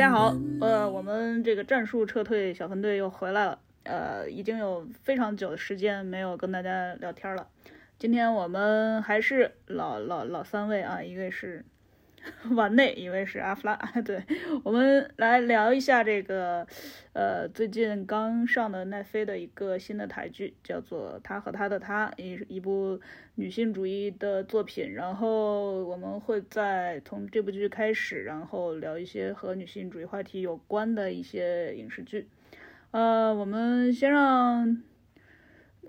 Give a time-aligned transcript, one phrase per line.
[0.00, 7.46] 大家好，呃，我们这个战术撤退小分队又回来了，呃，已经有非常久的时间没有跟大家聊天了。
[7.98, 11.66] 今天我们还是老老老三位啊，一位是。
[12.56, 14.22] 碗内，一位是阿弗拉， 对
[14.62, 16.66] 我们来聊一下这个，
[17.12, 23.00] 呃，最近刚上的奈飞的一个新的台剧，叫做《他和他的他》，一一部
[23.36, 24.92] 女性主义的作品。
[24.92, 32.28] 然后我们会在从这部剧开始，然后聊一些和女性主义话题有关的一些影视剧。
[32.90, 34.82] 呃，我们先让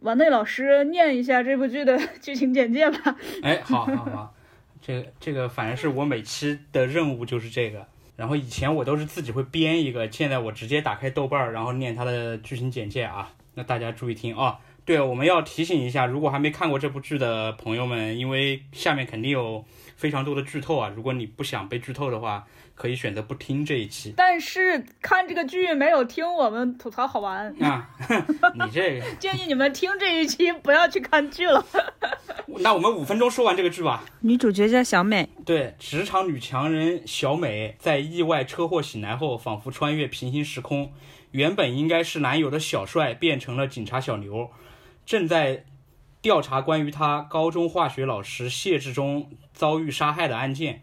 [0.01, 3.17] 碗内老师念一下这部剧的剧情简介吧。
[3.43, 4.35] 哎，好好好。
[4.81, 13.31] 这个这个反正是我每期的任务就是这个，然后以前我都是自己会编一个，现在我直接打开豆瓣儿，然后念它的剧情简介啊。
[13.53, 14.59] 那大家注意听啊。
[14.83, 19.63] 对，我们要提醒一下，如果还没看过这部剧的朋友们，因为下面肯定有
[20.01, 20.91] 非常多的剧透啊。
[20.95, 24.15] 如果你不想被剧透的话，可以选择不听这一期。
[24.17, 27.87] 但是看这个剧没有听我们吐槽好玩啊！
[28.57, 31.63] 你这个 建议你们听这一期，不要去看剧了。
[32.59, 34.03] 那我们五分钟说完这个剧吧。
[34.21, 40.91] 女主角叫小美，对，职场女强人小美在意外车祸醒来后，仿佛穿越平行时空，
[41.29, 44.49] 原本应该是男友的小帅变成了警察小牛。
[45.05, 45.65] 正在
[46.21, 49.31] 调查关于他高中化学老师谢志忠
[49.61, 50.81] 遭遇杀害的案件，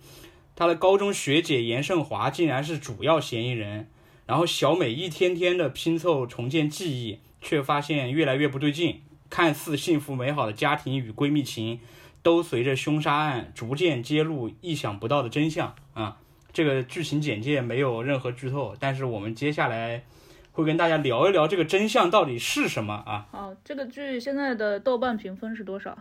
[0.55, 3.89] 他的高中学姐严胜华竟然是主要嫌疑人。
[4.25, 9.01] 然后小美一天天的拼凑重建记忆，却发现越来越不对劲。
[9.29, 11.81] 看似幸福美好的家庭与闺蜜情，
[12.23, 16.19] 都随着凶杀案逐渐揭露意想不到的真相啊！
[16.53, 20.05] 这个剧情简介没有任何剧透，但是我们接下来。
[20.53, 23.27] 会跟大家聊一聊这个真相到底是什么啊？
[23.31, 25.97] 好，这个剧现在的豆瓣评分是多少？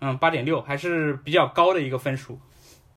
[0.00, 2.38] 嗯，八点六，还是比较高的一个分数。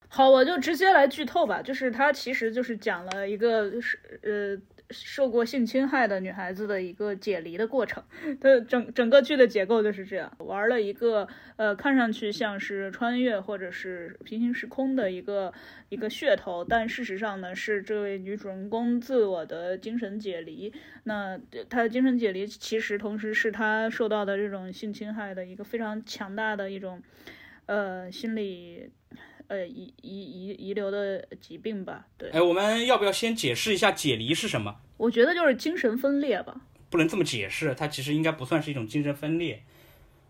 [0.08, 4.62] 好，我就直接来剧透吧，就是它其实就是讲了一个是呃。
[4.90, 8.04] 受过性侵害的女孩子的一个解离的过程，
[8.40, 15.54] 它整整个剧的结构就是这样，玩了一个呃看上去像是穿越或者是平行时空的一个
[15.90, 20.74] 一个噱头，但事实上呢是这位女主人公自我的精神解离。
[21.04, 21.40] 那
[21.70, 27.02] 她的精神解离其实同时是她受到的这种性侵害的一个非常强大的一种
[27.66, 28.92] 呃心理。
[29.54, 32.32] 呃，遗遗遗遗留的疾病吧，对。
[32.32, 34.76] 哎，我们要不要先解释一下解离是什么？
[34.98, 36.60] 我觉得就是精神分裂吧。
[36.90, 39.62] 不能这么解释，它其实应该不算是一种精神分裂。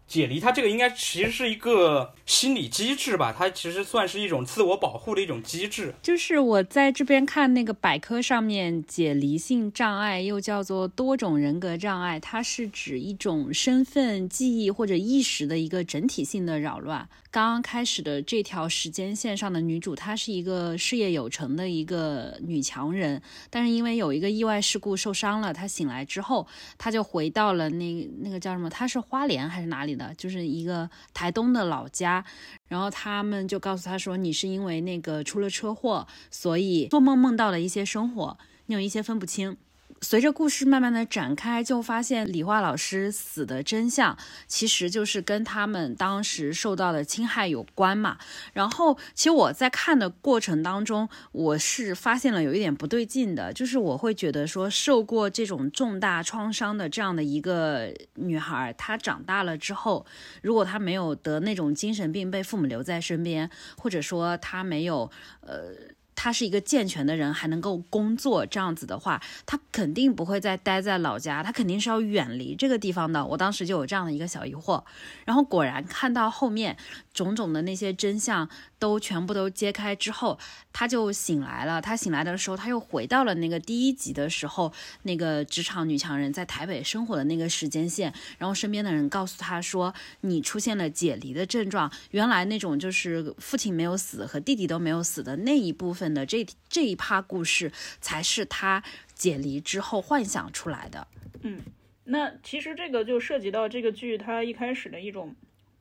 [0.07, 3.33] 解离，它这个应该其实是一个心理机制吧？
[3.35, 5.95] 它其实算是一种自我保护的一种机制。
[6.03, 17.07] 就是我在这边看那个百科上面，解离性障碍又叫做多种人格障碍，它是指一种身份、记忆或者意识的一个整体性的扰乱。
[17.31, 23.19] 刚刚开始的这条时间线上的女主，她是一个事业有成的一个女强人，
[23.49, 26.45] 但是因为有一个意外事故受伤了，她醒来之后，
[26.77, 28.69] 她就回到了那那个叫什么？
[28.69, 29.92] 她是花莲还是哪里？
[29.95, 32.23] 的就是一个台东的老家，
[32.67, 38.37] 然后他们就告诉他说：“你是因为那个出了车祸，所以做梦梦到了一些生活，
[38.67, 39.57] 你有一些分不清。”
[40.03, 48.17] 随着故事慢慢的展开，就发现理化老师死的真相，其实就是跟他们当时受到的侵害有关嘛。
[48.51, 60.05] 然后，其实我在看的过程当中，我是发现了有一点不对劲的，就是我会觉得说，受过这种重大创伤的这样的一个女孩，她长大了之后，
[60.41, 65.09] 如果她没有得那种精神病，被父母留在身边，或者说她没有，
[65.39, 65.73] 呃。
[66.23, 73.25] 他是一个健全的人，还能够工作，这样子的话，他肯定不会再待在老家，他肯定是要远离这个地方的。
[73.25, 74.81] 我当时就有这样的一个小疑惑，
[75.25, 76.77] 然后果然看到后面
[77.13, 78.49] 种种的那些真相。
[78.79, 80.37] 都全部都揭开之后，
[80.73, 81.81] 他就醒来了。
[81.81, 84.73] 他醒来的时候，他又回到了那个第一集的时候，
[85.03, 88.13] 那个职场女强人在台北生活的那个时间线。
[88.37, 91.89] 然后身边的人告诉他说：“你出现了解离的症状。
[92.11, 97.71] 原来那种就是父亲没有死和弟弟都没有死的那一部分的这这一趴故事，
[98.01, 98.83] 才是他
[99.15, 101.07] 解离之后幻想出来的。”
[101.43, 101.61] 嗯，
[102.03, 105.33] 那其实这个就涉及到这个剧它一开始的一种。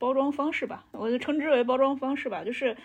[0.03, 2.75] 包装方式吧，我就称之为包装方式吧，就是，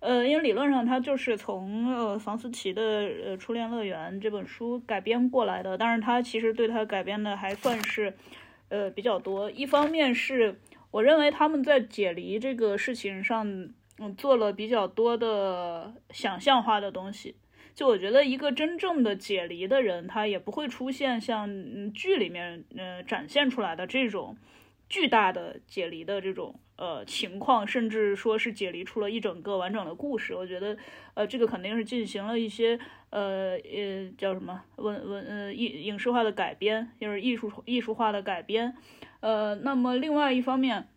[0.00, 8.12] 呃，因为理论上它就是从呃房思琪的呃《初恋乐园》这本书改编过来的，但是它其实对它改编的还算是，
[8.68, 9.50] 呃比较多。
[9.50, 17.36] 一方面是我认为他们在解离这个事情上，嗯，做了比较多的想象化的东西。
[17.74, 21.48] 就我觉得一个真正的解离的人，他也不会出现像
[21.94, 24.36] 剧里面呃展现出来的这种
[24.90, 26.60] 巨大的解离的这种。
[26.76, 30.34] 呃情况，甚至说是解离出了一整个完整的故事。
[30.34, 30.76] 我觉得，
[31.14, 32.78] 呃，这个肯定是进行了一些
[33.10, 38.74] 呃呃叫什么文文呃影影视化的改编，就是艺术艺术化的改编。
[39.20, 40.88] 呃，那么另外一方面，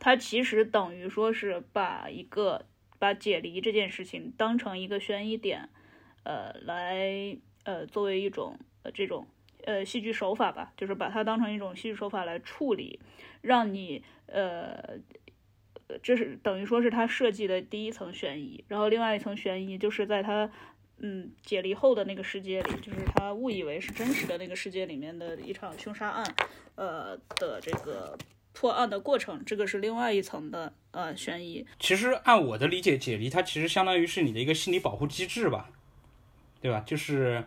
[0.00, 2.66] 它其实等于说是把一个
[2.98, 5.68] 把解离这件事情当成一个悬疑点，
[6.24, 9.26] 呃，来呃作为一种呃这种。
[9.68, 12.98] 呃，戏剧手法吧，就是把它当成一种戏剧手法来处理，
[13.42, 14.98] 让你呃，
[16.02, 20.50] 这是等于说是他设计的第一层悬疑，然后另外一层悬疑就是在他
[21.00, 26.24] 嗯解离后的那个世界里，就是他误以为是真实的那个世界里面的一场凶杀案，
[26.76, 28.16] 呃的这个
[28.54, 31.66] 破案的过程，这个是另外一层的呃悬疑。
[31.78, 35.68] 其实按我的理解，解离它其实相当于是你的一个心理保护机制吧，
[36.62, 36.80] 对吧？
[36.86, 37.44] 就是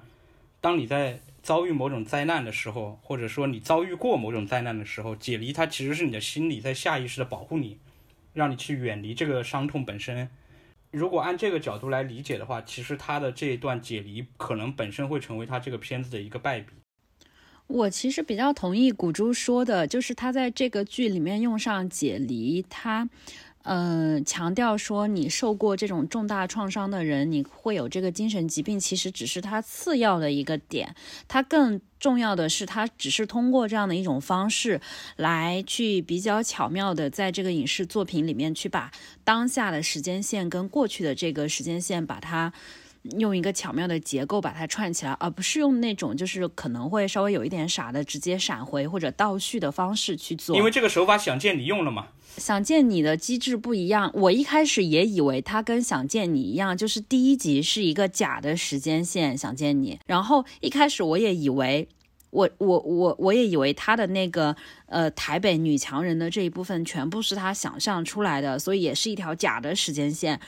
[0.62, 7.78] 当你在遭遇某种灾难的时候，或者说你遭遇过某种灾难的时候，解离它其实是你的心理在下意识的保护你，
[8.34, 10.30] 让你去远离这个伤痛本身。
[10.92, 16.74] 如果按这个角度来理解的话，其实他的这一段解离可能本身会成为他这个片子的一个败笔。
[17.68, 23.10] 我其实比较同意古珠说的，就是他在这个剧里面用上解离，他。
[23.64, 30.96] 嗯，强调说你受过这种重大创伤的人，你会有这个精神疾病，其实只是他次要的一个点。
[31.28, 34.82] 他更重要的是，他只是通过这样的一种方式
[35.16, 38.92] 来去比较巧妙的在这个影视作品里面去把
[39.24, 42.54] 当下的时间线跟过去的这个时间线把它。
[43.18, 50.56] 用一个巧妙的结构把它串起来，而不是用那种就是可能会稍微有一点傻的直接闪回或者倒叙的方式去做。
[50.56, 52.10] 因为这个手法想见你用了嘛？
[52.38, 54.10] 想见你的机制不一样。
[54.14, 60.00] 我一开始也以为它跟想见你一样，就是第一集是一个假的时间线想见你。
[60.06, 61.90] 然后一开始我也以为，
[62.30, 64.56] 我我我我也以为他的那个
[64.86, 70.40] 呃台北女强人的这一部分全部是他想象出来的，所以也是一条假的时间线。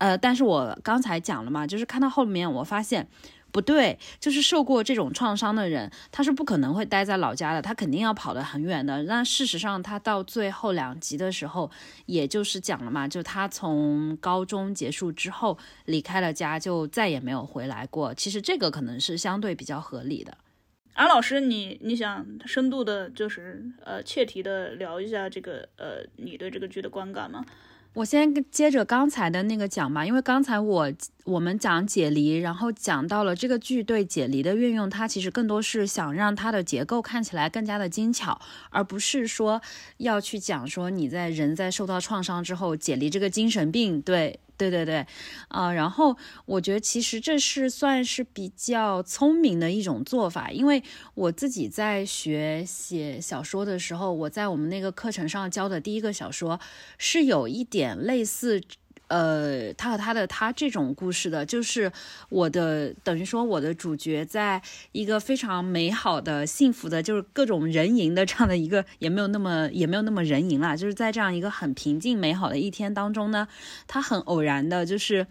[0.00, 3.06] 呃，但是我刚才讲了嘛，就是看到后面，我发现
[3.52, 9.02] 不对，就是受过这种创伤的人，他是不可能会待在老家的，他肯定要跑得很远的。
[9.02, 11.70] 那事实上，他到最后两集的时候，
[12.06, 18.14] 也就是讲了嘛，就他从高中结束之后离开了家，就再也没有回来过。
[18.14, 20.38] 其实这个可能是相对比较合理的。
[20.94, 27.44] 安老师，你你想深度的，就是呃切题的聊一下这个呃你对这个剧的观感吗？
[27.92, 30.92] 我先接着刚才的那个讲吧，因为刚才我
[31.24, 38.40] 我们讲解离，然后讲到了这个剧对解离的运用，它其实更多是想让它的结构看起来更加的精巧，
[38.70, 39.60] 而不是说
[39.96, 44.38] 要去讲说你在人在受到创伤之后解离这个精神病，对。
[44.60, 45.06] 对对对，
[45.48, 50.82] 啊，然后我觉得其实这是算是比较聪明的一种做法，因为
[51.14, 56.60] 我自己在学写小说的时候，我在我们那个课程上教的第一个小说
[56.98, 58.60] 是有一点类似。
[59.10, 61.90] 呃，他和他的他这种故事的，就是
[62.28, 64.62] 我的等于说我的主角在
[64.92, 73.48] 一个非常美好的、幸福的，就是各种人营的这样的一个，也没有那么也没有那么人营啦，就是在这样一个很平静美好的一天当中呢，
[73.88, 75.26] 他很偶然的，就是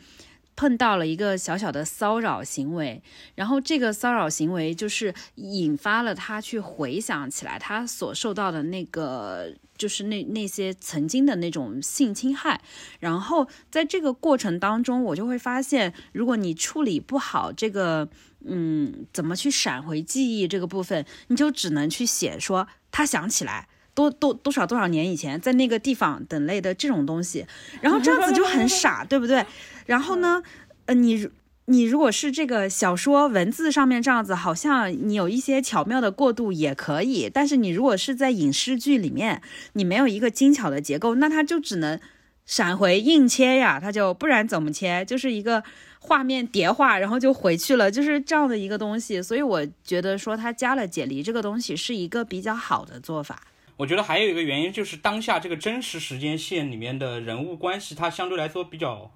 [0.58, 3.02] 碰到了一个小小的骚扰行为，
[3.36, 9.54] 然后这个骚扰行为就是引发了他去回想起来他所受到的那个。
[9.80, 12.62] 就是那那些曾经的那种性侵害，
[13.00, 18.08] 然后在这个过程当中，我就会发现，如果你处理不好这个，
[18.46, 27.48] 嗯，怎么去闪回记忆这个部分，你就只能去写说他想起来多多多少多少年以前在那个地方等类的这种东西，
[27.82, 29.46] 然后这样子就很傻，对不对？
[29.86, 30.44] 然后呢，
[30.86, 31.28] 呃，你。
[31.72, 37.30] 你如果是这个小说文字上面这样子，好像你有一些巧妙的过渡也可以。
[37.32, 42.00] 但是你如果是在影视剧里面，你没有一个精巧的结构，那它就只能
[42.44, 45.06] 闪回硬切呀，它就不然怎么切？
[45.06, 45.64] 就是一个
[46.00, 49.22] 画面叠画，然后就回去了，就是这样的一个东西。
[49.22, 53.44] 所以我觉得说它加了解离这个东西是一个比较好的做法。
[53.78, 59.12] 我觉得还有一个原因就是当下这个真实时间线里面的人物关系，它相对来说比较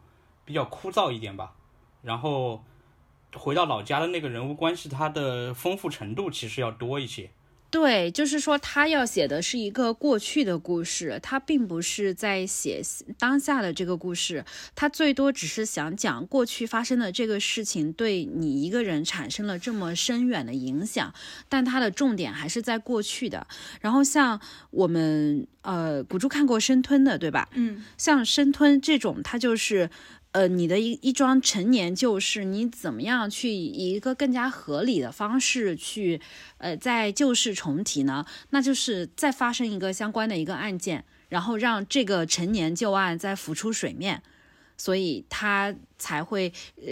[0.45, 1.53] 比较枯燥一点吧。
[2.03, 2.63] 然后
[3.33, 7.31] 回到老家的那个人物关系，它的丰富程度其实要多一些。
[7.71, 12.83] 对，就是说他要写的是一个过去的故事，他并不是在写
[13.17, 14.45] 当下的这个故事，
[14.75, 21.11] 他最多只是想讲过去发生的这个事情对你一个人产生了这么深远的影响，
[21.49, 23.47] 但他的重点还是在过去的。
[23.81, 27.49] 然后像我们呃，古珠看过生吞的，对吧？
[27.53, 29.89] 嗯，像生吞这种，它就是。
[30.33, 36.19] 呃，你的一一桩陈年旧事，你怎么样去以一个更加合理的方式去，
[36.57, 38.25] 呃，在旧事重提呢？
[38.49, 41.05] 那就是再发生一个相关的一个案件。
[41.29, 44.21] 然后让这个陈年旧案再浮出水面。
[44.77, 46.51] 所以他才会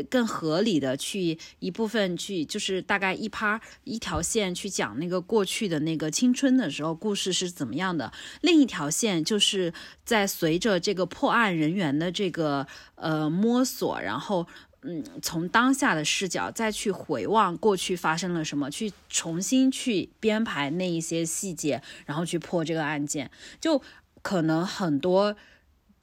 [0.10, 8.12] 更合理的去一部分去，就是大概一趴一条线去讲那个过去的那个青春的时候故事是怎么样的，
[8.42, 9.74] 另一条线就是
[10.06, 14.48] 在随着这个破案人员的这个呃摸索，然后
[14.84, 23.82] 嗯从当下的视角再去回望过去发生了什么，去重新去编排那一些细节，然后去破这个案件，就
[24.22, 25.36] 可能很多。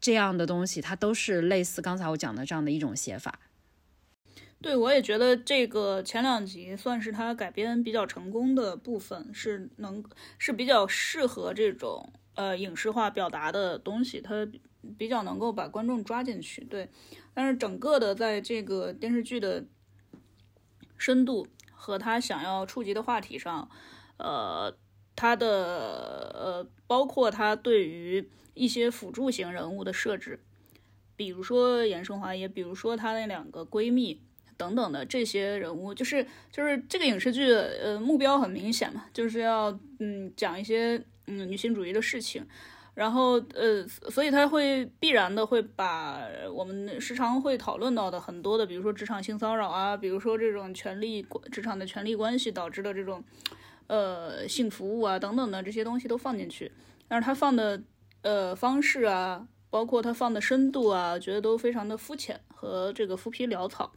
[0.01, 3.41] 这样的东西，它都是类似刚才我讲的这样的一种写法。
[4.61, 10.03] 对，我也觉得这个前两集算是它改编比较成功的部分，是能
[10.39, 14.49] 是比较适合这种呃影视化表达的东西，它
[14.97, 16.65] 比较能够把观众抓进去。
[16.65, 16.89] 对，
[17.35, 19.65] 但是整个的在这个电视剧的
[20.97, 23.69] 深度和他想要触及的话题上，
[24.17, 24.77] 呃，
[25.15, 25.47] 他的
[26.35, 28.31] 呃包括他对于。
[28.59, 30.41] 一些辅助型人物的设置，
[31.15, 34.21] 比如说严胜华，也比如说她那两个闺蜜
[34.57, 42.45] 等等的这些人物，就是就是这个影视剧呃目标很明显嘛，就是要嗯讲一些嗯女性主义的事情，
[42.95, 46.21] 然后呃所以他会必然的会把
[46.53, 53.23] 我们时常会讨论到的很多的，比如说职场性骚扰啊，比如说这种权力职场的权力关系导致的这种
[53.87, 56.73] 呃性服务啊等等的这些东西都放进去，
[57.07, 57.81] 但是他放的。
[58.23, 63.93] 呃，方式啊，包括他放的深度啊，觉得都非常的肤浅和这个浮皮潦草。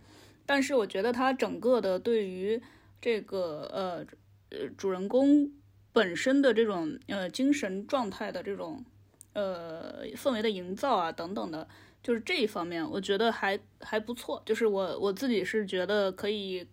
[0.45, 2.61] 但是我觉得他整个的对于
[3.01, 4.05] 这个呃
[4.49, 5.51] 呃主人公
[5.91, 8.85] 本身的这种呃精神状态的这种
[9.33, 11.67] 呃氛围的营造啊等等的，
[12.03, 14.41] 就是这一方面，我觉得还还不错。
[14.45, 16.67] 就是我我自己是觉得可以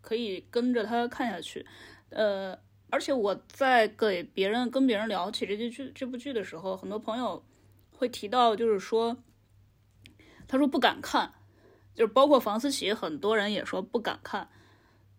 [0.00, 1.66] 可以跟着他看下去，
[2.10, 2.58] 呃。
[2.96, 7.44] 而且我在给别人跟别人聊起这剧这部剧的时候，很多朋友
[7.92, 9.18] 会提到，就是说，
[10.48, 11.30] 他说不敢看，
[11.94, 14.48] 就是包括房思琪，很多人也说不敢看。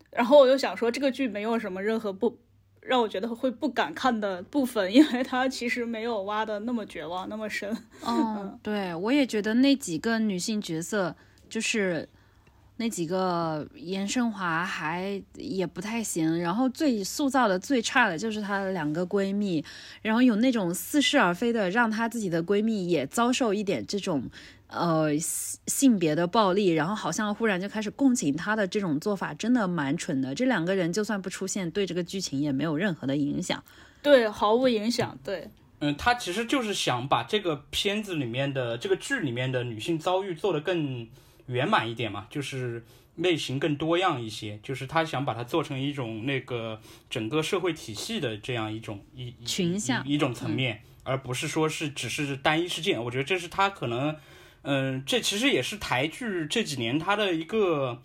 [0.10, 2.40] 然后我就想说，这个剧没有什么任何不
[2.82, 7.78] 让我觉得会不敢看的部分，因为它其实没有挖的那么绝望，那么深。
[8.04, 11.16] 嗯，对我也觉得那几个女性角色
[11.48, 12.10] 就是。
[12.80, 19.66] 那几个严胜华还也不太行，然后最塑造的最差的就是她的两个闺蜜，
[20.04, 24.30] 然后有那种似是而非的让她自己的闺蜜也遭受一点这种
[24.68, 30.36] 呃性别的暴力，然后好像忽然就开始共情她的这种做法，真的蛮蠢的。
[30.36, 33.64] 这两个人就算不出现，对这个剧情也没有任何的影响，
[34.04, 35.18] 对，毫无影响。
[35.24, 41.08] 对，嗯，他其实就是想把这个片子里面的这个剧里面的女性遭遇做得更。
[41.48, 42.86] 圆满一点嘛，就是
[43.16, 53.04] 类型更多样一些，就是他想把它做成一种那个整个社会体系的这样一种一群像一种层面，而不是说是只是单一事件。
[53.04, 54.16] 我觉得这是他可能，
[54.62, 58.04] 嗯，这其实也是台剧这几年他的一个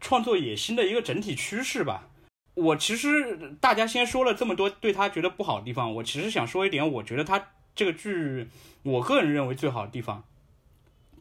[0.00, 2.08] 创作野心的一个整体趋势吧。
[2.54, 8.48] 我其实大家先说了这么多对他觉得不好的地方，我其实想说一点，我觉得他这个剧，
[8.82, 10.24] 我个人认为最好的地方，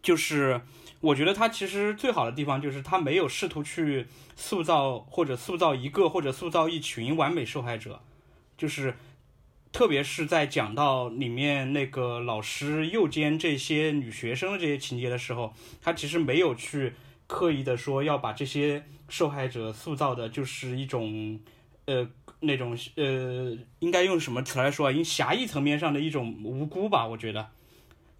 [0.01, 0.61] 就是。
[1.01, 4.05] 我觉得他其实最好的地方就是他没有试图去
[4.35, 8.01] 塑造或者塑造一个或者塑造一群完美受害者，
[8.55, 8.95] 就是
[9.71, 16.93] 特别是在讲到里面那个老师诱奸这些女学生的这些情节的时候，他其实没有去
[17.25, 21.39] 刻意的说要把这些受害者塑造的就是一种
[21.85, 22.07] 呃
[22.41, 24.91] 那种呃应该用什么词来说啊？
[24.91, 27.49] 因狭义层面上的一种无辜吧，我觉得。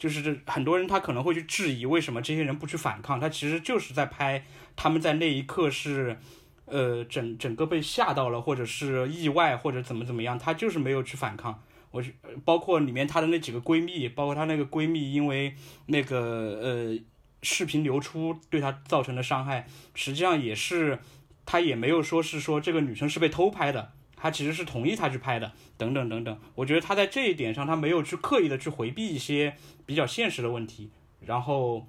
[0.01, 4.43] 就是这很多人他可能会去质疑为什么这些人不去反抗，他其实就是在拍
[4.75, 6.17] 他们在那一刻是，
[6.65, 11.61] 呃整整个被吓到了，或者是意外或者怎么怎么样，他就是没有去反抗。
[11.91, 12.03] 我
[12.43, 15.53] 包括里面她的那几个闺蜜，包括她那个闺蜜因为
[15.85, 16.17] 那个
[16.63, 16.99] 呃
[17.43, 20.97] 视频流出对她造成的伤害，实际上也是
[21.45, 23.91] 她也没有说是说这个女生是被偷拍的。
[24.21, 26.39] 他其实是同意他去拍的，等等等等。
[26.53, 30.91] 我觉得他在这一点上，他没有去刻意的去回避一些比较现实的问题，
[31.25, 31.87] 然后，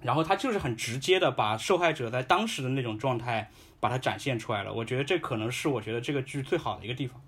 [0.00, 4.72] 然后他就是很直接的把受害者在当时的那种状态把它展现出来了。
[4.72, 7.20] 我觉得这可能是我觉得这个剧最好的一个地方。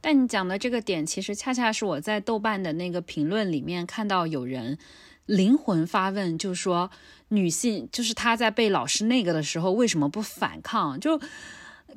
[0.00, 4.78] 但你讲的这个点，其实恰恰是我在豆瓣的那个评论里面看到有人
[5.26, 6.90] 灵魂发问，就说
[7.28, 10.98] 女性就是她在被老师那个的时候为什么不反抗？
[10.98, 11.20] 就。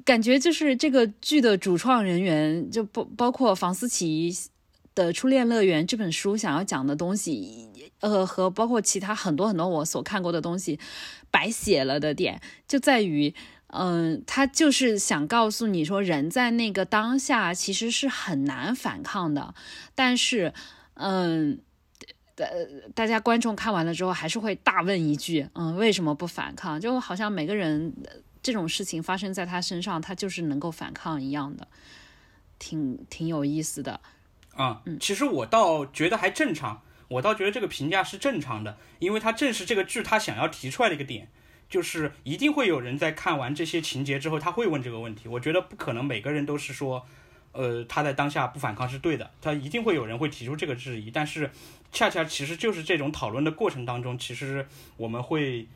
[0.05, 4.35] 感觉就是这个剧的主创人员，就包包括房思琪
[4.95, 10.79] 的《初恋乐园》这本书想要讲的东西，呃，和包括其他很多很多我所看过的东西，
[11.29, 13.33] 白写了的点就在于，
[13.67, 19.53] 嗯，他就是想告诉你说，人在那个当下其实是很难反抗的，
[19.95, 20.53] 但是，
[20.95, 21.59] 嗯，
[22.35, 22.47] 呃，
[22.93, 26.81] 大家观众看完了之后还是会大问一句，嗯，为什么不反抗？
[26.81, 27.93] 就好像每个人
[28.41, 31.67] 这种事情发生在他身上，他就是能够反抗一样的，
[32.59, 33.99] 挺挺有意思的。
[34.55, 41.29] 啊，嗯其实我倒觉得还正常，我倒觉得这个评价是正常的，因为他正是这个剧他想要提出来的一个点，
[41.69, 45.29] 就是一定会有人在看完这些情节之后，他会问这个问题。
[45.29, 47.05] 我觉得不可能每个人都是说，
[47.53, 51.09] 呃，他在当下不反抗是对的，他一定会有人会提出这个质疑。
[51.09, 51.49] 但是，
[51.91, 54.67] 恰恰其实就是这种讨论的过程当中，其实
[54.97, 55.67] 我们会，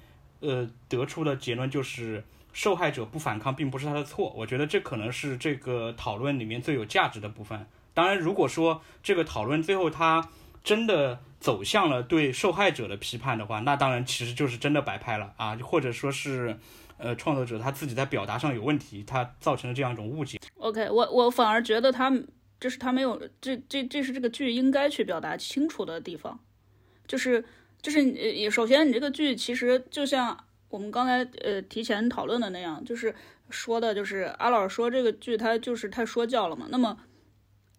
[0.42, 2.24] 呃，得出的结论就是
[2.56, 4.34] 受害者不反抗并不是他的错。
[4.34, 7.68] 我觉得这可能是这个讨论里面最有价值的部分。
[7.94, 10.30] 当然，如果说这个讨论最后他
[10.64, 16.58] 真的走向了对受害者的批判的话，那当然其实就是真的白拍了啊，或者说是，
[16.98, 20.40] 呃，创作者他自己在表达上有问题，他造成了这样一种误解。
[20.56, 22.10] OK，我我反而觉得他
[22.58, 26.40] 这是他没有这这这是这个剧应该去表达清楚的地方，
[27.06, 27.44] 就是
[27.82, 33.14] 就是呃，首先你这个剧其实就像我们刚才呃提前讨论的那样，就是
[33.50, 36.98] 说的就是阿老师说这个剧它就是太说教了嘛，那么。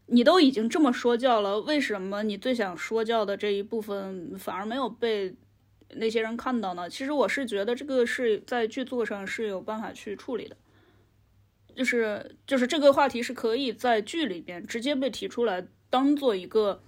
[0.08, 5.34] 你都已经这么说教了，为什么你最想说教的这一部分反而没有被
[5.94, 6.88] 那些人看到呢？
[6.88, 10.56] 其实我是觉得这个是在剧作上是有办法去处理的，
[11.74, 16.80] 就是就是这个话题是可以在剧里边直接被提出来，当做一个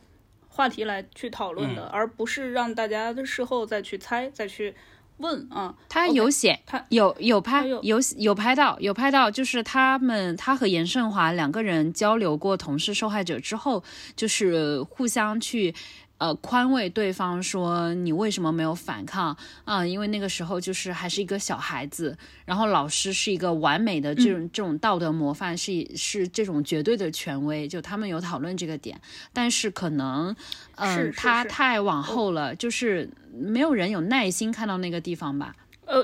[0.46, 4.76] 话题来去讨论的，而不是让大家事后再去猜、再去
[5.18, 5.74] 问啊。
[5.88, 13.84] 他有写，他有有拍有有有拍到有拍到，就是他们他和严胜华两个人交流过同是受害者之后，
[14.16, 15.74] 就是互相去。
[16.20, 29.00] 呃，宽慰对方说你为什么没有反抗啊、因为那个时候就是还是一个小孩子，然后老师是一个完美的这种、这种道德模范，是是这种绝对的权威，就他们有讨论这个点，
[29.32, 30.34] 但是可能，
[30.74, 35.54] 嗯、他太往后了，就是没有人有耐心看到那个地方吧。
[35.86, 36.02] 呃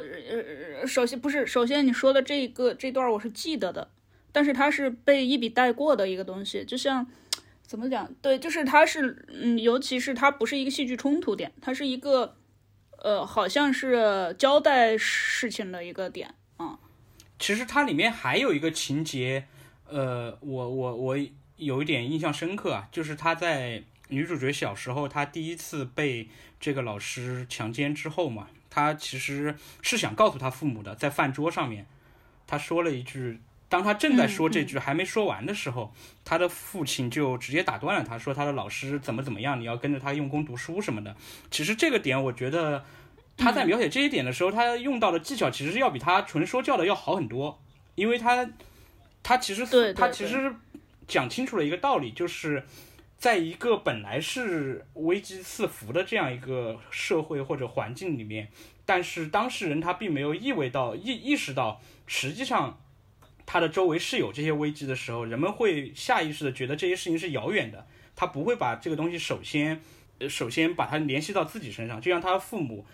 [0.81, 3.91] 呃，首先不是，首先你说的这个这段我是记得的，
[4.33, 7.07] 但是它是被一笔带过的一个东西，就像
[7.67, 8.11] 怎么讲？
[8.23, 12.37] 对，就是它是，嗯，尤其是它不是一个戏剧冲突点，它是一个，
[13.03, 16.79] 呃，好像是交代事情的一个点啊。
[17.39, 19.45] 其实它里面还有一个情节，
[19.87, 21.19] 呃，我我我
[21.57, 26.29] 有一点印象深刻啊，就是他在女主角小时候，她第一次被
[26.65, 31.85] 这个老师强奸之后嘛，他其实是想告诉他父母的，在饭桌上面，
[32.47, 33.39] 他说了一句。
[33.69, 35.93] 当他正在说这句还没说完的时候，
[36.25, 41.15] 他的父亲就直接打断了他，说他的老师怎么怎么样，你要跟着他用功读书什么的。
[41.51, 42.83] 其实这个点，我觉得
[43.37, 47.61] 他在描写这一点的时候，他用到的技巧其实要比他纯说教的要好很多，
[47.95, 48.49] 因为他
[49.23, 50.51] 他其实他其实
[51.07, 52.65] 讲清楚了一个道理，就是
[53.25, 58.51] 在一个本来是危机四伏的这样一个社会或者环境里面，
[58.85, 62.79] 但是当事人他并没有意味到意意识到，实际上
[63.47, 69.81] 他的周围是有这些危机的时候，人们会下意识的觉得这些事情是遥远的，他不会把这个东西首先
[70.29, 72.85] 首先把它联系到自己身上，就像他的父母。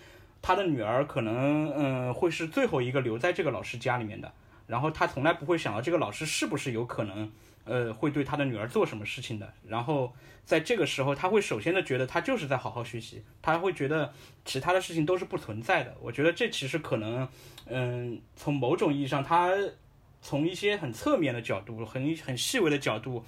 [0.41, 4.33] 他的女儿可能嗯、会是最后一个留在这个老师家里面的，
[4.69, 7.33] 然后他从来不会想到这个老师是不是有可能
[7.71, 10.13] 呃会对他的女儿做什么事情的，然后
[10.45, 14.13] 在这个时候他会首先的觉得他就是在好好学习，他会觉得
[14.45, 15.97] 其他的事情都是不存在的。
[16.01, 17.29] 我觉得这其实可能
[17.67, 19.57] 嗯、从某种意义上他
[20.21, 23.25] 从一些很侧面的角度、很很细微的角度。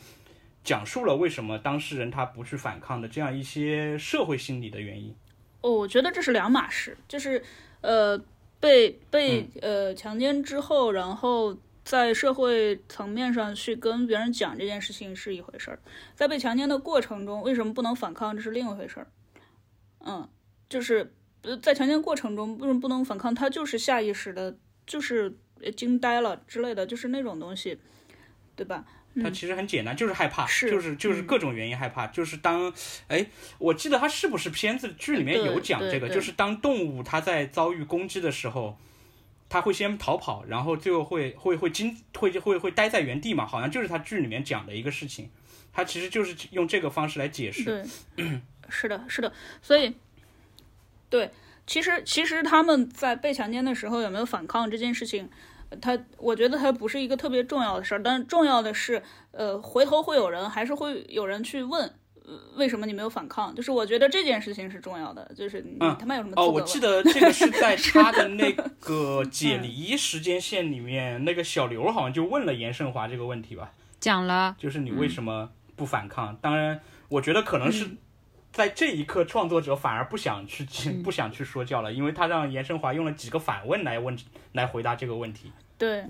[0.64, 5.12] 讲述了为什么当事人他不去反抗的这样一些社会心理的原因。
[5.60, 7.42] 哦，我觉得这是两码事，就是
[7.80, 8.16] 呃
[8.60, 11.52] 被被呃强奸之后，然后
[11.84, 15.78] 在社会层面上去跟别人讲这件事情是一回事儿，
[16.14, 19.06] 在被强奸的过程中为什么不能反抗，这是另一回事儿。
[20.00, 20.28] 嗯，
[20.68, 27.78] 就是呃在强奸过程中为什么不能反抗，他就是下意识的，就是呃惊呆了之类的，就是那种东西，
[28.54, 28.84] 对吧？
[29.22, 32.72] 他其实很简单，就是害怕，是就是就是嗯各种原因害怕，就是当，
[33.08, 33.26] 哎，
[33.58, 38.78] 我记得他是不是片子剧里面有讲这个，就是当动物它在遭遇攻击的时候，
[39.52, 45.28] 他会先逃跑，然后最后会会会惊会会会待在原地嘛，好像就是他剧里面讲的一个事情，
[45.74, 47.62] 他其实就是用这个方式来解释。
[47.62, 47.84] 对，
[48.70, 49.94] 是的，是的，所以，
[51.10, 51.30] 对，
[51.66, 55.28] 其实其实他们在被强奸的时候有没有反抗这件事情，
[55.82, 61.92] 他我觉得他不是一个特别重要的事儿，但是重要的是，呃，回头会有人还是会有人去问。
[62.24, 63.54] 呃为什么你没有反抗？
[63.54, 73.72] 就是我觉得这件事情是重要的，就是你嗯他妈有什么资格哦，我记得这个是在 他的那个 解离时间线里面，那个小刘好像就问了严胜华这个问题吧。
[74.00, 76.36] 讲了，就是你为什么不反抗？
[76.36, 77.88] 当然，我觉得可能是
[78.52, 80.64] 在这一刻，创作者反而不想去
[81.04, 84.16] 不想去说教了，因为他让严胜华用了几个反问来问
[84.52, 85.52] 来回答这个问题。
[85.78, 86.04] 对，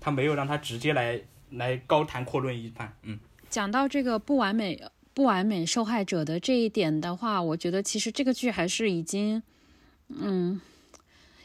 [0.00, 2.92] 他没有让他直接来来高谈阔论一番。
[3.02, 4.74] 嗯，讲到这个不完美
[5.16, 9.42] 不完美受害者的这一点的话，我觉得其实这个剧还是已经，
[10.10, 10.60] 嗯。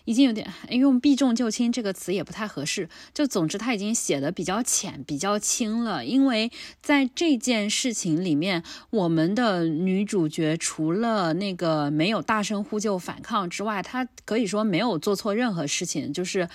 [0.06, 2.90] 已经有点用“避重就轻”这个词也不太合适。
[3.14, 6.04] 就总之，他已经写的比较浅、比较轻了。
[6.04, 16.12] 因为在这件事情里面，我们的女主角除了那个没有大声呼救反抗之外，她可以说没有做错任何事情。
[16.12, 16.50] 就是，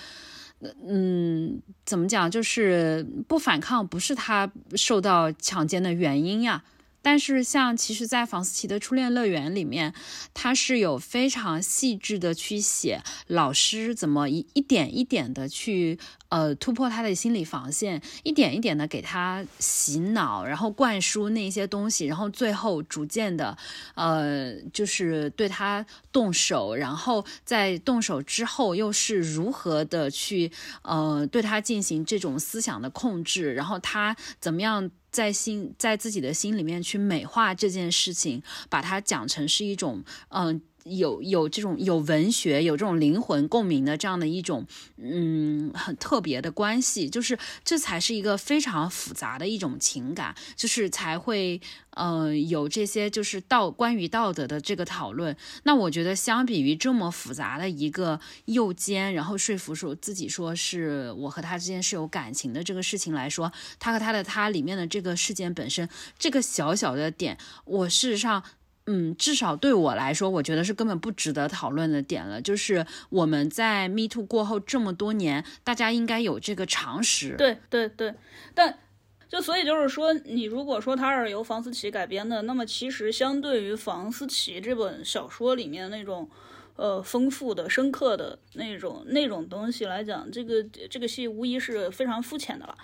[0.85, 2.29] 嗯，怎么讲？
[2.29, 6.61] 就是不反抗不是她受到强奸的原因呀。
[7.09, 9.93] 但是，像其实，在房思琪的初恋乐园里面，
[10.33, 15.97] 他是有非常细致的去写老师怎么一一点一点的去。
[16.29, 23.57] 呃，突破他的心理防线，一点一点的给他洗脑，然后灌输那些东西，然后最后逐渐的，
[23.95, 40.61] 呃，就是对他动手，然后在动手之后又是如何的去，呃，对他进行这种思想的控制，然后他怎么样在心在自己的心里面去美化这件事情，把它讲成是一种，嗯。
[40.89, 44.65] 有有这种有文学有这种灵魂共鸣的这样的一种
[44.97, 51.59] 嗯很特别的关系，就是这才是一个非常复杂的一种情感，就是才会
[51.91, 55.35] 呃有这些就是道关于道德的这个讨论。
[55.63, 68.43] 那我觉得相比于这么复杂的一个诱奸，然后说服说自己说是我和他之间是有感情的这个事情来说，他和他的他里面的这个事件本身这个小小的点，我事实上。
[68.89, 72.41] 嗯，至少对我来说，我觉得是根本不值得讨论的点了。
[72.41, 77.35] 就是我们在 Me Too 过后这么多年，大家应该有这个常识。
[77.35, 78.13] 对对对，
[78.55, 78.79] 但
[79.27, 86.29] 就所以就是说，你如果说它是由房思琪改编的，那么其实相对于房思琪这本小说里面那种
[86.77, 92.77] 呃丰富的、深刻的那种那种东西来讲，这个这个戏无疑是非常肤浅的了。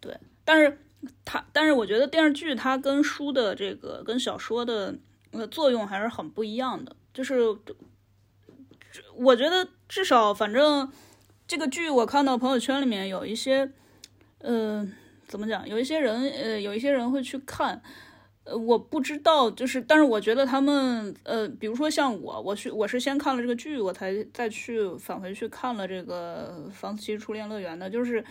[0.00, 0.14] 对，
[0.44, 0.78] 但是
[1.24, 4.94] 它，但是我觉得电视剧它跟书的这个跟小说的。
[5.44, 6.94] 作用还是很不一样的。
[7.12, 7.40] 就是，
[9.16, 10.88] 我觉得至少反正
[11.48, 13.72] 这个剧，我看到朋友圈里面有一些，
[14.38, 14.86] 呃，
[15.26, 15.68] 怎么讲？
[15.68, 17.82] 有一些人，呃，有一些人会去看。
[18.44, 27.90] 呃，我不知道，就是，但是我觉得他们，呃，比如说像我，我去，我是先看了这个剧，我才再去返回去看了这个《房思琪初恋乐园》的。
[27.90, 28.24] 就是，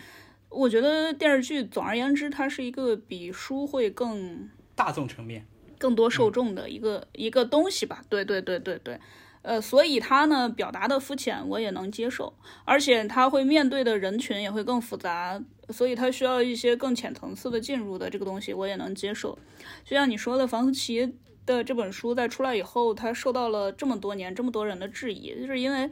[0.48, 5.46] 我觉得电视剧，总而言之，它是一个比书会更大众层面。
[5.78, 8.98] 更多受众的一个一个东西吧，对对对对对，
[9.42, 12.32] 呃，所以他呢表达的肤浅我也能接受，
[12.64, 19.38] 而且他会面对的人群也会更复杂，所以他需要一些更浅层次的进入的这个东西我也能接受。
[19.84, 25.90] 就像你说的，房思琪的这本书在出来以后，他受到了这么多年这么多人的质疑，就是因为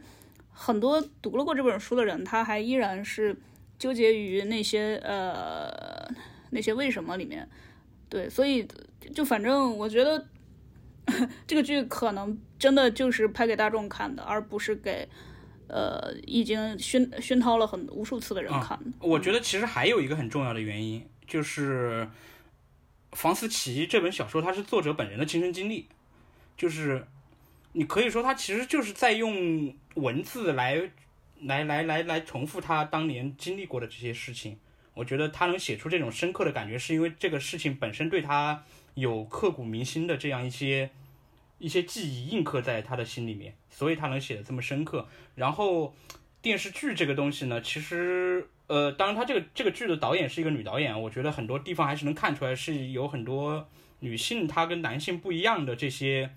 [0.50, 3.36] 很多读了过这本书的人，他还依然是
[3.78, 6.08] 纠结于那些呃
[6.50, 7.48] 那些为什么里面。
[8.08, 8.66] 对，所以
[9.12, 10.26] 就反正我觉得
[11.46, 15.08] 这个剧可能真的就是拍给大众看的，而不是给
[15.68, 18.90] 呃已经熏熏陶了很无数次的人看的。
[19.00, 22.08] 我觉得其实还有一个很重要的原因，就是
[23.12, 25.88] 房思琪这本小说它是作者本人的亲身经历，
[26.56, 27.06] 就是
[27.72, 30.90] 你可以说他其实就是在用文字来
[31.42, 34.58] 来来来来重复他当年经历过的这些事情。
[34.94, 38.62] 我觉得他能写出这种深刻的感觉，是因为这个事情本身对他
[38.94, 40.90] 有刻骨铭心的这样一些
[41.58, 45.06] 一些记忆印刻在他的心里面，所以他能写的这么深刻。
[45.34, 45.94] 然后
[46.40, 53.68] 电视剧这个东西呢，其实呃，当然他这个这个剧的导演是一个女导演，我觉得很多地方还是能看出来是有很多
[54.00, 56.30] 女性她跟男性不一样的这些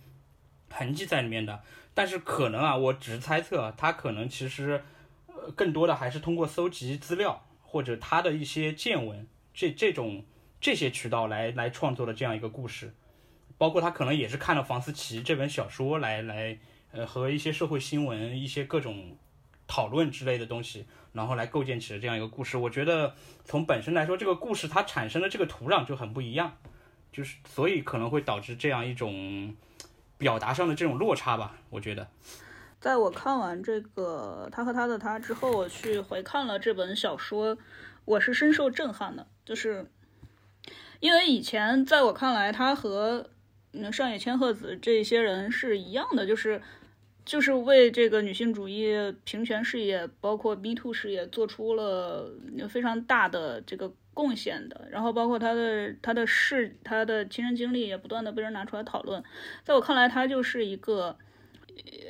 [0.69, 1.63] 痕迹在里面的。
[1.93, 4.83] 但是可能啊，我只是猜测，他可能其实
[5.27, 7.43] 呃更多的还是通过搜集资料。
[7.69, 10.23] 或者他的一些见闻，这这种
[10.59, 12.93] 这些渠道来来创作的这样一个故事，
[13.57, 16.57] 包括他可能也是看了房思琪这本小说来来
[16.91, 19.17] 呃和一些社会新闻、一些各种
[19.67, 22.57] 讨论之类的东西，然后来构建起了这样一个故事。
[22.57, 26.57] 我觉得从本身来说，这个故事它产生的这个土壤就很不一样，
[27.11, 29.55] 就是所以可能会导致这样一种
[30.17, 31.57] 表达上的这种落差吧。
[31.69, 32.07] 我觉得。
[32.79, 37.57] 在我看完这个他和他的他之后，我去回看了这本小说，
[38.05, 39.27] 我是深受震撼的。
[39.43, 39.89] 就是
[40.99, 43.29] 因为以前在我看来，他和
[43.73, 46.61] 嗯上野千鹤子这些人是一样的，就是
[47.25, 52.31] 就是为这个女性主义平权事业，包括 Me Too 事业做出了
[52.69, 54.87] 非常大的这个贡献的。
[54.91, 59.23] 然后包括他的他的事，他的亲身经历也不断的被人拿出来讨论。
[59.63, 61.17] 在我看来，他就是一个。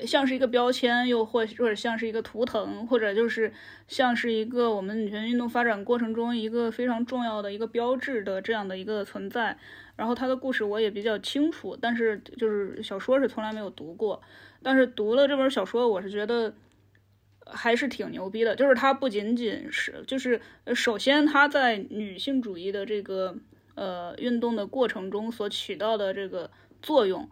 [0.06, 3.52] 像是一个标签，又或或者像是一个图腾，或者就是
[3.88, 9.58] 像是一个我们女权运动发展过程中一个非常重要的一个标志的这样的一个存在。
[9.96, 14.22] 然后他的故事我也比较清楚，但是就是小说是从来没有读过。
[14.62, 16.54] 但是读了这本小说，我是觉得
[17.46, 18.56] 还是挺牛逼的。
[18.56, 20.40] 就是它不仅仅是，就是
[20.76, 23.36] 首先他在女性主义的这个
[23.76, 26.52] 呃运动的过程中所起到的这个
[26.82, 27.28] 作用。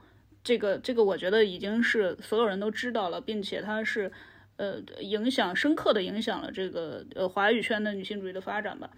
[0.45, 4.11] 这个这个，我觉得已经是所有人都知道了，并且它是，
[4.57, 8.91] 呃，影响深刻的影响了这个呃华语圈的女性主义的发展吧。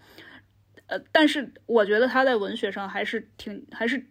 [0.88, 4.04] 呃，但是我觉得他在文学上还是挺还是，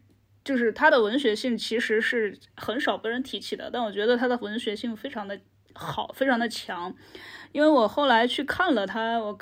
[0.44, 3.70] 就是他的文学性其实是很少被人提起的。
[3.72, 5.40] 但我觉得他的文学性非常的
[5.74, 6.96] 好，非常的强。
[7.52, 9.38] 因为我后来去看了他，我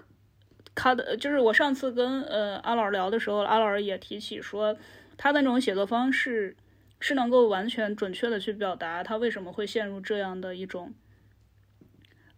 [0.75, 4.77] 他的就是我上次跟呃阿老聊的时候，阿老师也提起说，
[5.15, 6.58] 他的那种写作方式。
[6.99, 10.93] 是能够完全准确的去表达他为什么会陷入这样的一种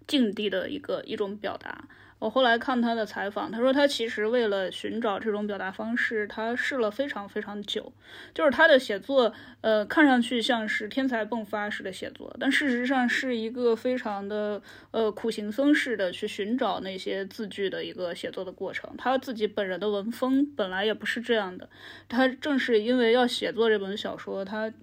[0.06, 1.88] 境地的一个一种表达。
[2.20, 7.94] 我后来看他的采访，他说他其实为了寻找这种表达方式，他试了非常非常久。
[8.34, 18.90] 就是他的写作，呃，看上去像是天才迸发式的写作，但事实上是一个非常的呃苦行僧式的去寻找那些字句的一个写作的过程。
[18.98, 21.70] 他自己本人的文风本来也不是这样的，
[22.10, 24.74] 他正是因为要写作这本小说，他。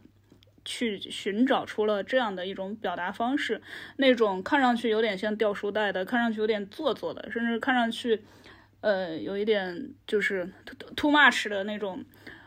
[0.64, 3.60] 去寻找出了这样的一种表达方式，
[3.96, 8.22] 那种看上去有点像掉书袋的，看上去有点做作的，甚至看上去，
[8.80, 10.48] 呃，有一点就是
[10.96, 12.04] too much 的那种，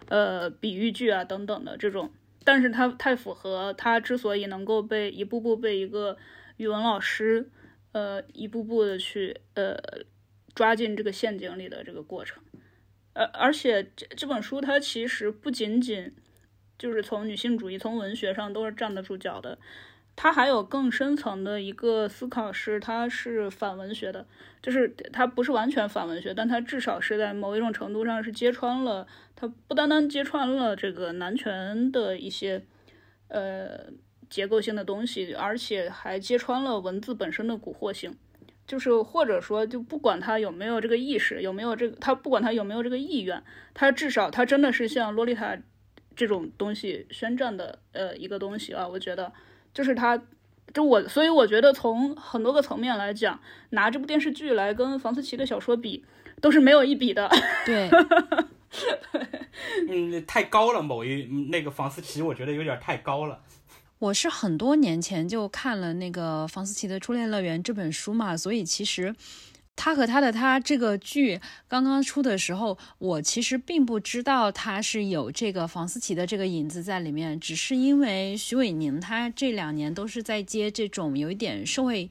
[0.10, 2.12] 呃，比喻句啊等等的这种，
[2.44, 6.18] 但是它太符合他之所以能够被一步步被一个
[6.58, 7.50] 语文老师，
[7.92, 9.78] 呃，一步步的去呃
[10.56, 12.42] 抓进这个陷阱里的这个过程，
[13.14, 16.14] 呃，而且这这本书它其实不仅仅。
[16.78, 19.58] 就是从女性主义、从文学上都是站得住脚的。
[20.20, 24.26] 它还有更深层的一个思考，是它是反文学的，
[24.64, 32.64] 就是它不是完全反文学，但它至少是在某一种程度上是揭穿了，它不单单揭穿了这个男权的一些
[33.28, 33.92] 呃
[34.28, 38.16] 结构性的东西，而且还揭穿了文字本身的蛊惑性。
[38.66, 43.44] 就是或者说，就不管他有没有这个意识，有没有这个，他不管他有没有这个意愿，
[43.76, 45.60] 他至少他真的是像洛丽塔。
[46.18, 49.32] 这种东西宣战的呃一个东西啊，我觉得
[49.72, 50.20] 就是他，
[50.74, 56.04] 就我，所以我觉得从很多个层面来讲，拿这部电视剧来跟房思琪的小说比，
[56.42, 57.30] 都是没有一比的。
[57.66, 57.88] 对，
[59.88, 63.40] 嗯，太高了，某一那个房思琪，我觉得有点太高了。
[64.00, 69.16] 我是很多年前就看了那个房思琪的《初恋乐园》这本书嘛，所以其实。
[69.78, 82.10] 他和他的他这个剧刚刚出的时候，我其实并不知道他是有这个房思琪的这个影子在里面，只是因为徐伟宁他这两年都是在接这种有一点社会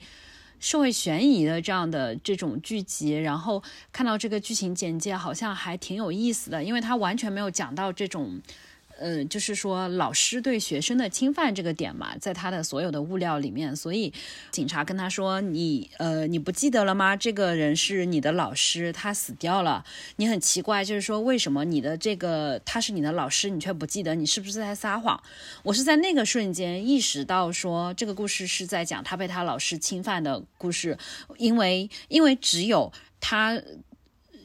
[0.59, 8.40] 社会悬疑的这样的这种剧集，然后看到这个剧情简介好像还挺有意思的，因为他完全没有讲到这种。
[8.98, 14.12] 呃，就是说老师对学生的侵犯这个点嘛，在他的所有的物料里面，所以
[14.50, 17.14] 警察跟他说：“你呃，你不记得了吗？
[17.14, 19.85] 这个人是你的老师，他死掉了。
[20.16, 24.14] 你很奇怪，就是说为什么你的这个他是你的老师，你却不记得？
[24.14, 25.22] 你是不是在撒谎？”
[25.62, 30.96] 我是在那个瞬间意识到，说这个故事是在讲他被他老师侵犯的故事，
[31.37, 33.61] 因为因为只有他。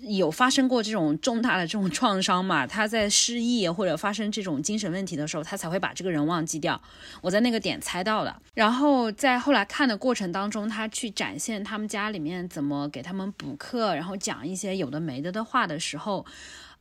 [0.02, 2.66] 有发生过这种重大的这种创伤嘛？
[2.66, 6.82] 他在失忆或者发生这种精神问题的时候，他才会把这个人忘记掉。
[7.22, 8.42] 我在那个点猜到了。
[8.54, 16.26] 然后在后来看的过程当中，他去展现他们家里面怎么给他们补课，然后讲一些有的没的的话的时候。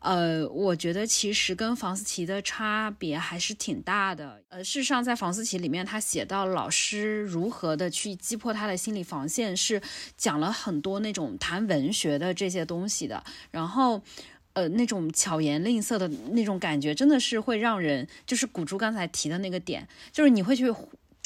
[0.00, 4.42] 呃，我觉得其实跟房思琪的差别还是挺大的。
[4.48, 9.80] 呃，事实上，在房思琪里面，他写到老师如何的去击破他的心理防线，是
[10.16, 13.22] 讲了很多那种谈文学的这些东西的。
[13.50, 14.00] 然后，
[14.54, 20.74] 呃，那种巧言令色的那种感觉，真的是会让人，就是古珠刚才提的那个点，就是你会去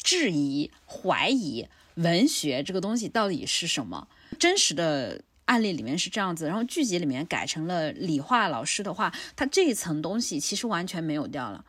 [0.03, 5.21] 质疑、怀疑文学这个东西到底是什么，真实的。
[5.45, 11.63] 案例里面是这样子，然后剧集里面改成了理化老师的话，他这一层东西其实完全没有掉了。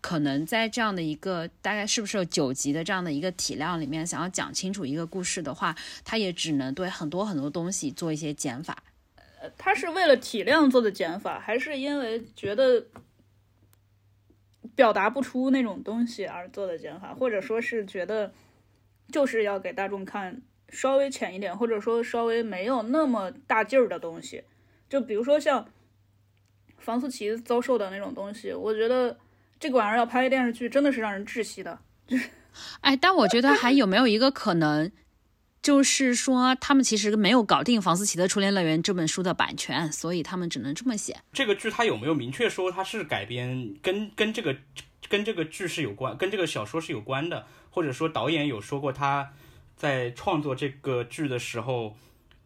[0.00, 8.82] 可能在这样的一个大概是不是有九集的这样的一个体量里面，想要讲清楚一个故事的话，他也只能对很多很多东西做一些减法。
[9.16, 12.86] 呃，他是为了体量做的减法，还是因为觉得
[14.74, 18.32] 表达不出那种东西而做的减法，或者说是觉得
[19.10, 20.42] 就是要给大众看？
[20.72, 24.42] 稍微浅一点，或者说稍微没有那么大劲儿的东西，
[24.88, 25.68] 就比如说像
[26.78, 29.16] 房思琪遭受的那种东西，我觉得
[29.60, 31.78] 这个玩意儿要拍电视剧，真的是让人窒息的。
[32.80, 34.90] 哎，但我觉得还有没有一个可能，
[35.62, 41.18] 就是说他们其实没有搞定房思琪的《初恋乐园》这本书的版权，所以他们只能这么写。
[41.32, 44.56] 这个剧它有没有明确说它是改编，跟跟这个
[45.08, 49.32] 跟这个剧是有关，跟这个小说是有关的，或者说导演有说过他
[49.76, 51.96] 在创作这个剧的时候，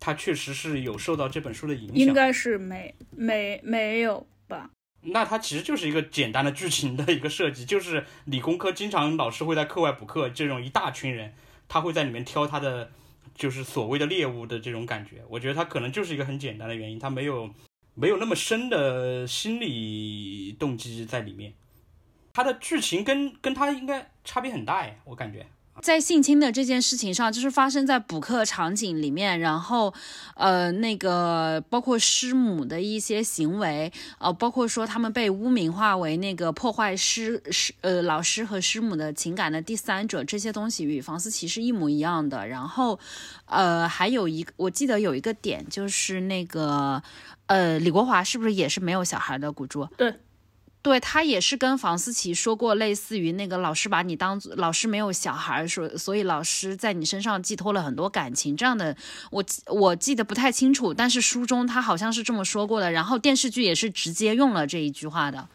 [0.01, 1.97] 他确实是有受到这本书的影响。
[1.97, 4.71] 应该是没没没有吧？
[5.09, 11.33] 那它其实就是一个简单的剧情的一个设计，就是理工科经常老师会在课外补课，这种一大群人，
[11.69, 12.91] 他会在里面挑他的
[13.35, 15.23] 就是所谓的猎物的这种感觉。
[15.29, 17.55] 我觉得他可能就是一个很简单的原因，他没有
[17.95, 21.55] 没有那么深的心理动机在里面。
[22.33, 25.47] 他的剧情跟跟他应该差别很大哎，我感觉。
[25.83, 29.93] 在性侵的这件事情上，就是发生在补课场景里面，然后，
[30.35, 42.47] 呃，那个包括师母的一些行为，呃，包括说他们被污名化为那个破坏师师呃老师和师母的情感的第三者，这些东西与房思琪是一模一样的。
[42.49, 42.99] 然后，
[43.45, 47.03] 呃，还有一个，我记得有一个点就是那个，
[47.47, 49.53] 呃，李国华是不是也是没有小孩的？
[49.53, 50.13] 古珠对。
[50.87, 58.97] 对他也是跟房思琪说过，类似于那个老师把你当老师没有小孩，说所以老师在你身上寄托了很多感情这样的，
[59.33, 65.49] 我我记得不太清楚，但是书中他好像是这么说过的，然后电视剧也是直接用了这一句话的。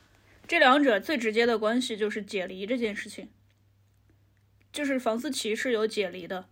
[0.45, 3.29] 这两者最直接的关系就是解离这件事情，
[4.73, 6.47] 就是房思琪是有解离的，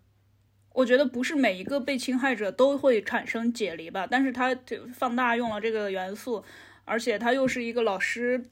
[0.76, 4.58] 我觉得不是每一个被侵害者都会产生解离吧，但是他
[4.94, 6.46] 放大用了这个元素，
[6.86, 8.46] 而且他又是一个老师。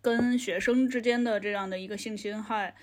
[0.00, 2.74] 跟学生之间的这样的一个性侵害，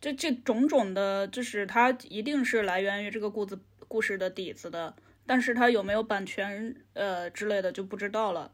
[0.00, 4.94] 这这种种的，就是它一定是来源于这个故子故事的底子的，
[5.26, 8.52] 但是它有没有版权呃之类的就不知道了。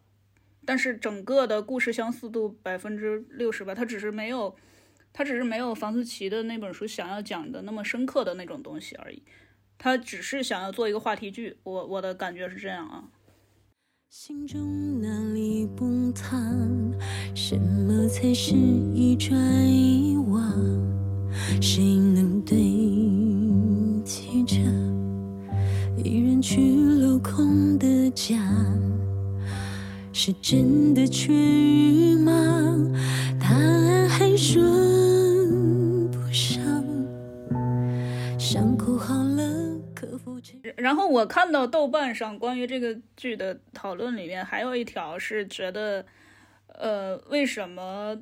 [0.65, 4.55] 但是整个的故事相似度百分之六十吧，它只是没有，
[5.13, 9.23] 它只是没有房思琪的那本书想要讲的那么深刻的那种东西而已。
[9.79, 13.11] 他只是想要做一个话题剧，我我的感觉是这样啊。
[14.09, 16.39] 心中哪里崩塌？
[17.35, 20.53] 什么才是一转一忘？
[21.61, 22.57] 谁能对
[24.05, 24.57] 齐这
[26.03, 28.37] 一人去楼空的家？
[30.13, 32.33] 是真的痊愈吗？
[33.41, 36.63] 答案还顺不上，
[38.39, 39.51] 伤口好了。
[39.95, 40.07] 可
[40.77, 46.05] 然后我看到豆瓣上关于这个剧的讨论里面，还有一条是觉得，
[46.79, 48.21] 呃，为什么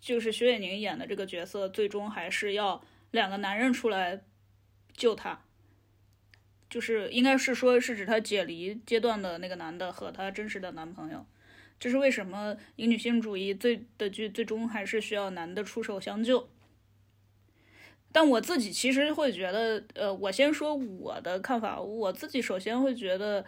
[0.00, 4.22] 就是薛野宁演的这个角色最终还是要两个男人出来
[4.94, 5.40] 救她？
[6.70, 11.26] 就是应该是说是指她解离阶段的那个男的和她真实的男朋友，
[11.78, 16.48] 这是为什么以女性主义最的剧最终还是需要男的出手相救？
[18.14, 21.80] 但我自己其实会觉得，呃，我先说我的看法。
[21.80, 23.42] 我自己首先会觉得，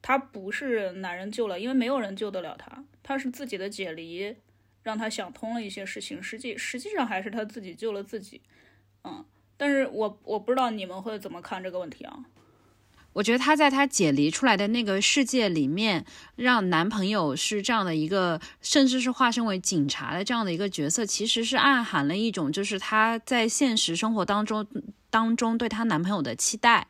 [0.00, 4.36] 他不是男人救了，因为没有人救得了他，他是自己的解离
[4.82, 6.22] 让他想通了一些事情。
[6.22, 8.42] 实际实际上还是他自己救了自己，
[9.04, 9.24] 嗯。
[9.56, 12.26] 但是我我不知道你们会怎么看这个问题啊？
[13.14, 16.04] 我觉得她在她解离出来的那个世界里面，
[16.36, 24.66] 让男朋友是这样的一个，甚至是化身为警察的这样的一个角色，其实是暗含了一种，就是她在现实生活当中
[25.08, 26.86] 当中对她男朋友的期待。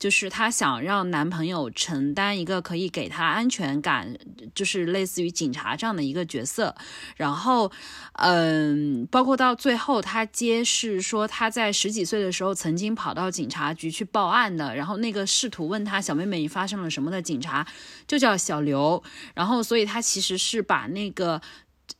[0.00, 4.16] 就是她想让男朋友承担一个可以给她安全感，
[4.54, 6.74] 就是类似于警察这样的一个角色。
[7.16, 7.70] 然后，
[8.14, 14.74] 嗯，包括到最后，她揭示说她在十几岁的时候曾经跑到警察局去报案的。
[14.74, 17.66] 然后那个试图问她小妹妹发生了什么的警察
[18.08, 19.00] 就叫小刘。
[19.34, 21.40] 然后，所以她其实是把那个。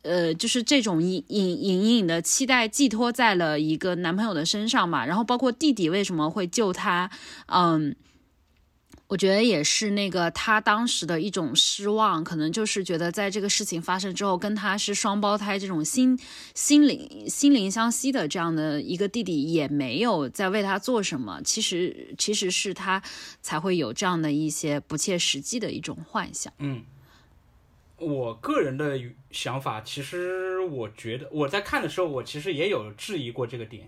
[0.03, 7.09] 呃，就是这种隐隐隐隐的期待寄托在了一个男朋友的身上嘛，然后包括弟弟为什么会救她，
[7.47, 7.95] 嗯，
[9.07, 16.17] 我觉得也是那个他当时的一种失望，可能就是觉得在这个事情发生之后，跟他是双胞胎这种心
[16.55, 23.03] 心灵心灵相惜的这样的一个弟弟也没有在为他做什么，其实其实是他
[23.41, 26.81] 才会有这样的一些不切实际的一种幻想，嗯。
[28.01, 28.99] 我个人的
[29.29, 33.87] 想法，其实我觉得我在看的时候，我其实也有质疑过这个点，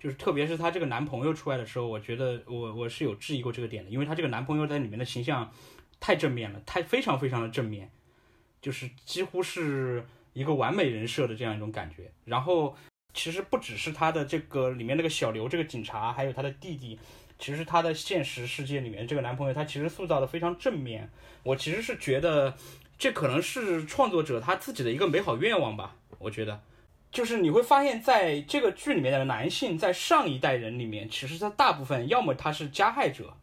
[0.00, 5.48] 就是特别是她这个男朋友出来的时候，我觉得我我是有质疑过这个点的，因为她这个男朋友在里面的形象
[6.00, 7.88] 太正面了，太非常非常的正面，
[8.60, 12.10] 就是几乎是一个完美人设的这样一种感觉。
[12.24, 12.76] 然后
[13.14, 16.98] 其实不只是她的这个里面那个小刘这个警察，还有他的弟弟，
[17.38, 21.08] 其实她的现实世界里面这个男朋友他其实塑造的非常正面。
[21.42, 22.56] 我其实是觉得
[22.98, 25.96] 这可能是创作者他自己的一个美好愿望吧。
[26.18, 26.60] 我觉得，
[27.10, 33.34] 就是你会发现在这个剧里面的男性，在上一代人里面，其实他大部分要么他是加害者，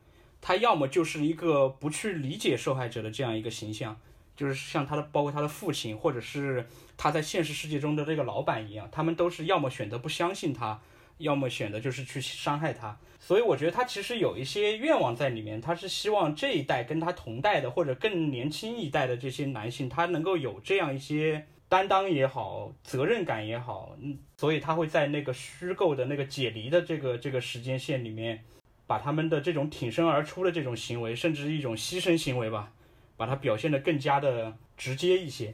[0.41, 3.97] 他要么就是一个不去理解受害者的这样一个形象。
[4.35, 10.81] 就是像他的，包括他的父亲，或者是他在现实世界中的这个老板一样，他们都是要么选择不相信他，
[11.19, 12.97] 要么选择就是去伤害他。
[13.25, 23.95] 所以我觉得他其实有一些愿望在里面，他是希望这一代跟他同代的或者更年轻一代的这些男性，他能够有这样一些担当也好，责任感也好。
[24.01, 28.43] 嗯，所以他会在那个虚构的那个解离的这个这个时间线里面，
[28.85, 32.73] 把他们的这种挺身而出的这种行为，甚至一种牺牲行为吧。
[33.15, 35.53] 把它表现得更加的直接一些，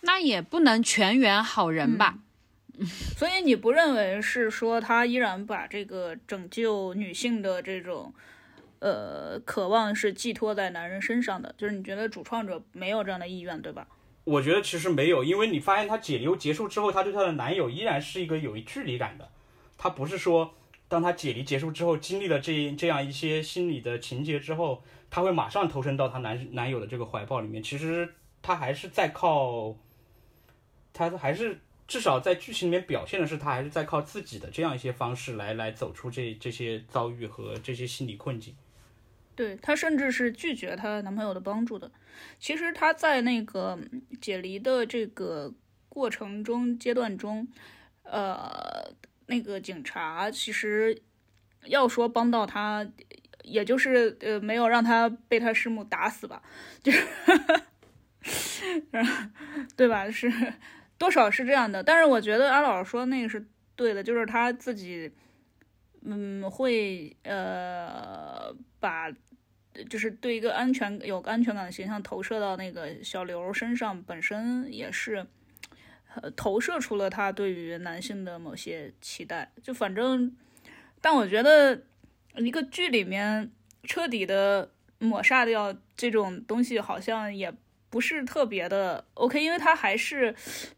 [0.00, 2.18] 那也不能全员好人吧？
[2.84, 8.12] 所以你不认为是说他依然把这个拯救女性的这种
[8.80, 11.54] 呃渴望是寄托在男人身上的？
[11.56, 13.86] 就是你觉得主创者没有这样的意愿，对吧？
[14.24, 19.28] 我觉得其实没有，因为你发现他解离结束之后，他对他的男友依然是一个有距离感的，
[19.78, 20.54] 他不是说
[20.88, 24.82] 当他解离结束之后，经历了这这样一些心理的情节之后。
[25.08, 28.12] 他会马上投身到他男男友的这个怀抱里面，其实
[28.42, 29.76] 他还是在靠，
[30.92, 38.54] 他还是至少在剧情里面表现的是他还是在靠自己的这样一些方式来来走出这这些遭遇和这些心理困境。
[39.34, 41.90] 对她甚至是拒绝她男朋友的帮助的。
[42.38, 43.78] 其实她在那个
[44.20, 45.52] 解离的这个
[45.88, 47.46] 过程中阶段中，
[48.02, 48.90] 呃，
[49.26, 51.02] 那个警察其实
[51.64, 52.86] 要说帮到她。
[53.42, 56.42] 也就是呃，没有让她被她师母打死吧，
[56.82, 57.06] 就是，
[59.76, 60.10] 对吧？
[60.10, 60.28] 是
[60.98, 61.82] 多少是这样的。
[61.82, 65.10] 但是我觉得阿老师说那个是对的，就是他自己，
[66.02, 69.10] 嗯，会呃把，
[69.88, 75.26] 就是对一个安全有安全感的形象投射到那个小刘身上，本身也是，
[76.36, 79.52] 投射出了他对于男性的某些期待。
[79.62, 80.36] 就反正，
[81.00, 81.82] 但我觉得。
[82.38, 83.50] 一个剧里面
[83.84, 87.50] 彻底的抹杀掉这种东西，好像也
[87.96, 90.34] 不是特别的 OK，因为它还是，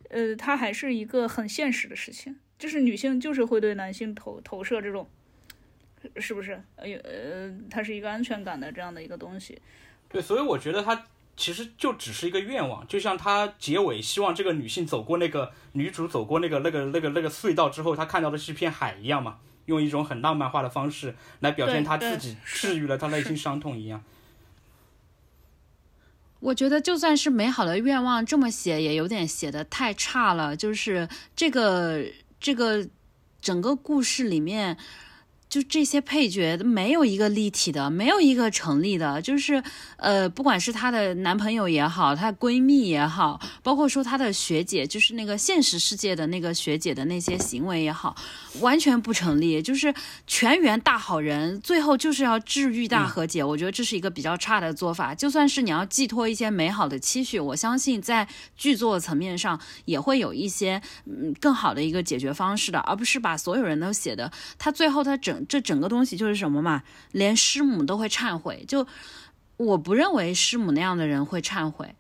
[0.09, 5.11] 呃，它还是一个很现实的事情，就是女性就是会对男性投投射这种，
[6.19, 6.63] 是不是？
[6.77, 9.61] 呃呃，它是一个安全感的这样的一个东西。
[10.09, 11.07] 对，所以我觉得它
[11.37, 19.41] 其实就只是一个愿望，就像他结尾希望这个女性走过那个女主走过那个那个那个那个隧道之后，她看到的是一片海一样嘛。
[19.67, 24.05] 用一种很浪漫化的方式来表现她自己治愈了她内心伤痛一样。
[26.41, 30.57] 我觉得就算是美好的愿望，这么写也有点写的太差了。
[30.57, 32.05] 就是这个
[32.41, 32.89] 这个
[33.41, 34.77] 整个故事里面。
[35.49, 39.23] 就这些配角没有一个立体的，没有一个成立的。
[39.23, 39.63] 就是，
[39.97, 48.15] 呃，不管是她的男朋友也好，她闺蜜也好，包括说她的学姐，就是那个现实世界的那个学姐的那些行为也好，
[48.61, 49.63] 完全不成立。
[49.63, 49.95] 就是
[50.27, 53.43] 全员大好人，最后就是要治愈大和解。
[53.43, 55.15] 我觉得这是一个比较差的做法。
[55.15, 58.29] 就算是你要寄托一些美好的期许，我相信在
[58.59, 65.38] 剧作层面上也会有一些嗯更好的一个解决方式的，而不是把所有人都写的他最后他整。
[65.47, 66.83] 这整个东西就是什么嘛？
[67.13, 68.87] 连师母都会忏悔，就
[69.57, 71.95] 我不认为师母那样的人会忏悔，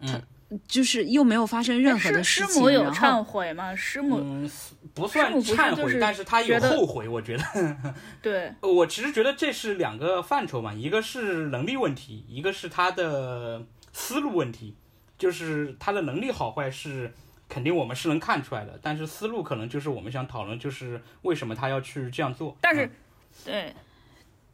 [0.00, 0.22] 嗯，
[0.66, 2.48] 就是又没有发生任何的事情。
[2.54, 3.74] 师母有忏悔吗？
[3.74, 4.48] 师母
[4.94, 7.08] 不算忏悔，但是他有后悔。
[7.08, 7.76] 我觉得，
[8.20, 14.74] 对，我其实觉得这是两个范畴嘛，一个是能力问题，一个是他的思路问题，
[15.16, 17.12] 就是他的能力好坏是。
[17.52, 22.56] 肯定我们是能看出来的，但是思路可能就是我们想讨论，就是为什么他要去这样做。
[22.62, 22.88] 但是，
[23.44, 23.74] 对，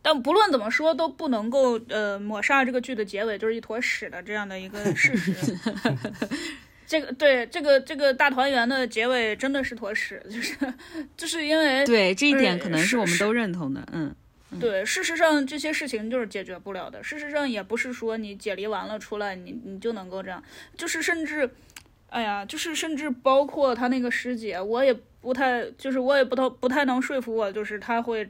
[0.03, 5.33] 但不论怎么说都不能够呃抹杀这个剧的结尾就是一坨屎的这样的一个事实。
[6.89, 10.57] 这个对这个这个大团圆的结尾真的是坨屎，就是
[11.17, 14.13] 就是因为对这一点可能是我们都认同的，嗯，
[14.59, 17.05] 对，事实上这些事情就是解决不了的。
[17.05, 20.43] 事实上也不是说你解离完了出来你你就能够这样，
[20.77, 21.49] 就是甚至。
[22.11, 28.27] 哎呀，就是甚至包括他那个师姐，我也不太，就是我也不太不太能说服我，就是他会，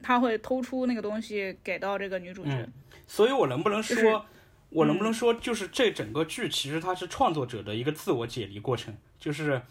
[0.00, 2.50] 他会偷出那个东西给到这个女主角。
[2.52, 2.72] 嗯，
[3.08, 4.24] 所以我能不能说，
[4.70, 9.62] 我能不能说，就是这整个剧其实它是创作者的一个自我解离过程，就是，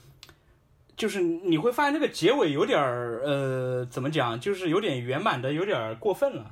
[0.98, 6.52] 就是你会发现那个结尾有点儿，呃，怎么讲，就是有点圆满的有点过分了，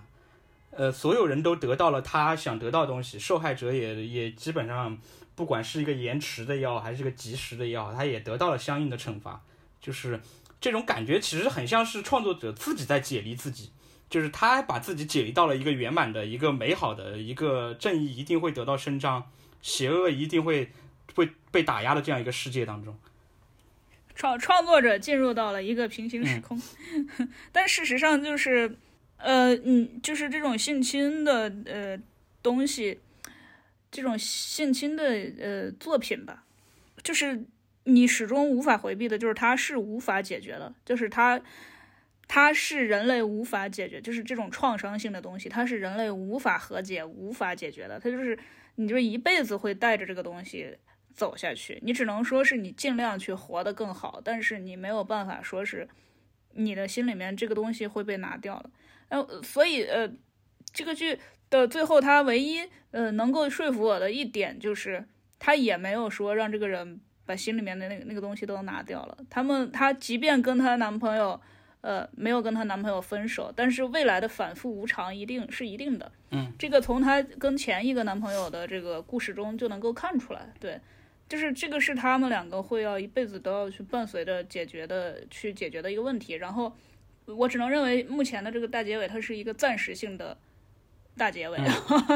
[0.72, 4.98] 呃，所有人都得到了他想得到的东西，受害者也也基本上。
[5.36, 9.42] 不管是一个延迟的药还是一个及时的药，他也得到了相应的惩罚。
[9.82, 10.20] 就是
[10.60, 13.72] 这种感觉，其实很像是创作者自己在解离自己，
[14.10, 19.30] 就是他把自己解离到了一个圆满的一个美好的一个正义一定会得到伸张，
[19.62, 20.72] 邪恶一定会
[21.14, 22.98] 会被打压的这样一个世界当中。
[24.16, 26.60] 创创作者进入到了一个平行时空，
[27.52, 28.78] 但事实上就是，
[29.18, 32.00] 呃，嗯，就是这种性侵的呃
[32.42, 32.98] 东西，
[33.96, 35.04] 这种性侵的
[35.39, 36.43] 呃作品吧，
[37.02, 37.46] 就是
[37.86, 41.39] 你始终无法回避的，就是它是无法解决的，就是它，
[42.28, 48.38] 它是人类无法解决，就是这种创伤性的东西，它是人类无法和解、无法解决的，它就是
[48.76, 50.78] 你就是一辈子会带着这个东西。
[51.16, 55.88] 走下去，你只能说是你尽量去活得更好，但是你没有办法说是
[56.56, 58.70] 你的心里面这个东西会被拿掉了。
[59.08, 60.12] 呃，所以呃，
[60.76, 61.18] 这个剧
[61.50, 62.62] 的最后，他唯一
[62.92, 65.04] 呃能够说服我的一点就是，
[65.40, 69.18] 他也没有说让这个人把心里面的那个那个东西都拿掉了。
[69.30, 71.42] 他们，她即便跟她男朋友，
[71.82, 76.12] 呃，没有跟她男朋友分手，但是未来的反复无常一定是一定的。
[76.32, 80.54] 嗯，这个从她跟前一个男朋友的这个故事中就能够看出来。
[80.60, 80.80] 对。
[81.28, 86.34] 就是这个是他们两个会要一辈子都要去伴随着解决的，去解决的一个问题。
[86.34, 86.72] 然后
[87.26, 90.38] 我只能认为目前的这个大结尾，它是一个暂时性的
[91.18, 91.57] 大结尾，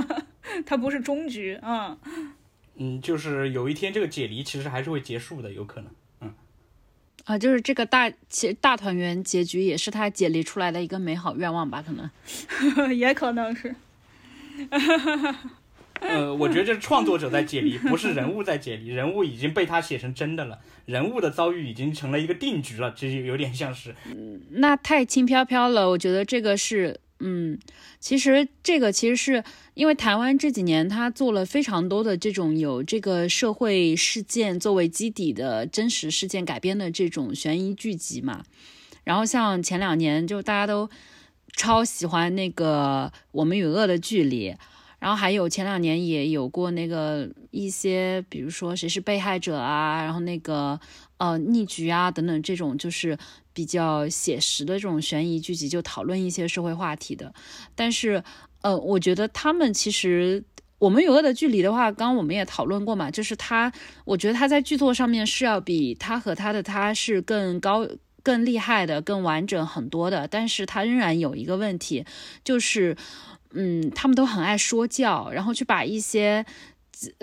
[0.65, 1.97] 它不是终局啊。
[2.75, 5.91] 嗯，就是有一天这个解离其实还是会结束的，有可能。
[6.21, 6.33] 嗯，
[7.25, 11.83] 啊，就是这个大其实大团圆结局也是他解离出来的一个美好愿望吧？
[11.85, 12.09] 可能，
[12.95, 13.75] 也可能是。
[16.01, 18.87] 呃，我觉得这是创作者在解离，不是人物在解离。
[18.87, 23.93] 人物已经被他写成真的了，人物的遭遇已经成了一个定局了，其实有点像是。
[24.51, 27.59] 那太轻飘飘了，我觉得这个是，嗯，
[27.99, 29.43] 其实这个其实是
[29.73, 38.43] 因为台湾这几年他做了非常多的这种有这个社会事件作为基底的真实事件改编的这种悬疑剧集嘛。
[39.03, 40.89] 然后像前两年就大家都
[41.55, 44.51] 超喜欢那个《我们与恶的距离》。
[44.99, 50.77] 然后还有前两年也有过那个一些，比如说谁是被害者啊，然后那个
[51.19, 53.15] 呃逆局啊等等这种就是
[53.53, 57.31] 比较写实的这种悬疑剧集，就讨论一些社会话题的。
[57.75, 58.23] 但是
[58.61, 60.43] 呃，我觉得他们其实
[60.79, 63.71] 我们与恶的距离的话，刚刚我们也讨论过嘛，就是他，
[64.03, 67.87] 我觉得他在剧作上面是要比他和他的他是更高、
[68.23, 70.27] 更厉害的、更完整很多的。
[70.27, 72.03] 但是他仍然有一个问题，
[72.43, 72.97] 就是。
[73.51, 76.45] 嗯，他们都很爱说教，然后去把一些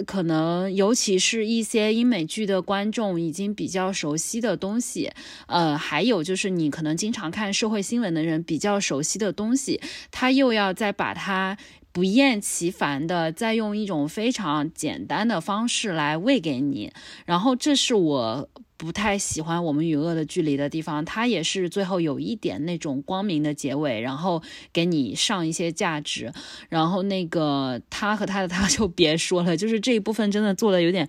[0.06, 5.12] 可能，尤其是一些英美剧的观众已经比较熟悉的东西，
[5.46, 11.56] 呃，还有就是你可能经常看社会新闻的人比较熟悉的东西，他又要再把它
[11.92, 16.92] 不厌其烦的再用一种非常简单的方式来喂给你，
[17.24, 18.48] 然后这是我。
[18.78, 26.30] 不太喜欢我们与恶的距离的地方，它也是最后有一点那种光明的结尾，然后给你上一些价值，
[26.68, 31.08] 然后那个他和他的他就别说了，就是这一部分真的做的有点，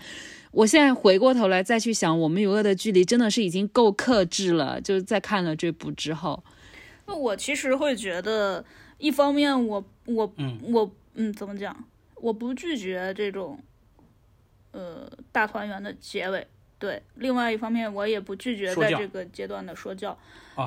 [0.52, 6.42] 我现在回过头来再去想，我们与恶的距离真的是已经够克制了，就是在看了这部之后，
[7.06, 8.64] 那我其实会觉得，
[8.98, 13.60] 一方面我我我嗯怎么讲，我不拒绝这种，
[14.72, 16.48] 呃大团圆的结尾。
[16.80, 20.18] 对，另外一方面，我也不拒绝在这个阶段的说教，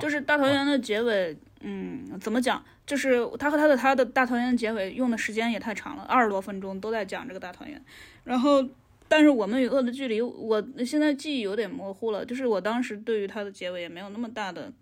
[0.01, 2.65] 就是大团圆的结尾，嗯，怎么讲？
[2.85, 7.81] 就是他和他的他的大团圆结尾用的时间也太长了，二十多分钟都在讲这个大团圆。
[8.25, 8.69] 然后，
[9.07, 14.73] 但是我们与恶的距离，我现在记忆有点模糊了，就是我当时对于他的结尾也没有那么大的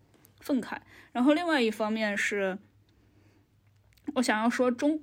[0.41, 0.79] 愤慨。
[1.13, 2.57] 然后，另外一方面是，
[4.15, 5.03] 我想要说中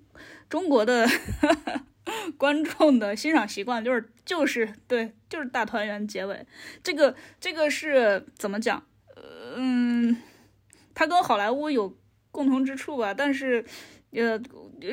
[0.50, 1.08] 中国的。
[2.38, 6.46] 观众的欣赏习惯就是就是对就是大团圆结尾，
[6.84, 8.86] 这个这个是怎么讲？
[9.56, 10.16] 嗯，
[10.94, 11.98] 它跟好莱坞有
[12.32, 13.14] 共同之处吧。
[13.14, 13.66] 但是，
[14.12, 14.40] 呃，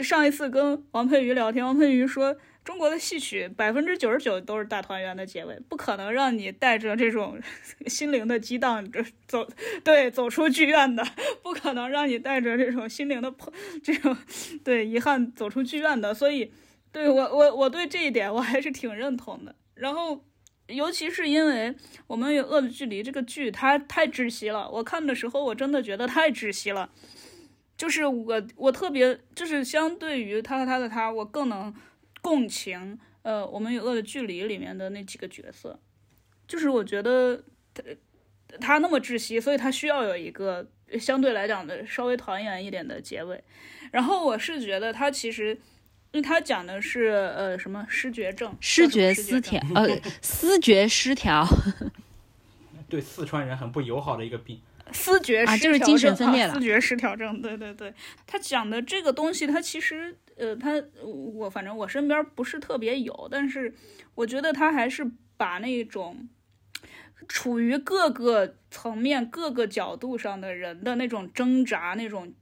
[0.02, 7.38] 上一次跟王佩瑜聊天，王佩瑜说中国的戏曲百分之九十九都是大团圆的结尾，不可能让你带着这种
[7.88, 8.88] 心灵的激荡
[9.26, 9.46] 走，
[9.84, 11.04] 对，走出剧院的，
[11.42, 13.52] 不可能让你带着这种心灵的破
[13.82, 14.16] 这种
[14.64, 16.50] 对遗憾走出剧院的，所以。
[16.93, 19.57] 对我，我我对这一点我还是挺认同的。
[19.74, 20.22] 然后，
[20.66, 21.74] 尤其是因为
[22.07, 24.70] 我们有《恶的距离》这个剧，它太窒息了。
[24.70, 26.90] 我看的时候，我真的觉得太窒息了。
[27.78, 31.74] 就是我，我特别就是相对于他和他的他，我更能
[32.20, 32.99] 共情。
[33.22, 35.80] 呃，我们有《恶的距离》里面的那几个角色，
[36.47, 37.82] 就是我觉得他
[38.61, 40.68] 他那么窒息，所以他需要有一个
[41.01, 43.43] 相对来讲的稍微团圆一点的结尾。
[43.90, 45.59] 然后我是觉得他其实。
[46.12, 47.04] 因为他讲的是
[47.36, 49.88] 呃什么失觉症，失觉失调，呃
[50.20, 51.46] 思觉失调，
[52.88, 54.60] 对四川人很不友好的一个病。
[54.92, 56.52] 思觉啊，就是精神分裂了。
[56.52, 57.94] 思觉失调症，对对对。
[58.26, 63.74] 他讲的这个东西，他其实，呃，他我反正我身边不是特别有，但是
[64.14, 66.28] 我觉得他还是把那种
[67.26, 72.34] 处于各个层面、各个角度上的人的那种挣扎、那种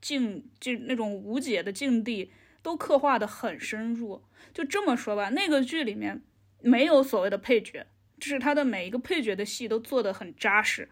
[0.00, 2.30] 境、就那种无解的境地，
[2.66, 4.24] 都刻画的很深入。
[4.52, 6.20] 就这么说吧，那个剧里面
[6.60, 7.86] 没有所谓的配角，
[8.18, 10.88] 就是他的每一个配角的戏都做得很扎实。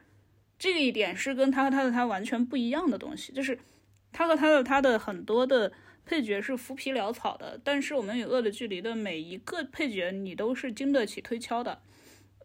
[0.57, 3.59] 这一点是跟他和他的他完全不一样的东西，就是
[4.13, 5.73] 他和他的他的很多的
[6.07, 11.83] 配角是浮皮潦草的，但是我们与恶的距离的每一个配角你都是经得起推敲的，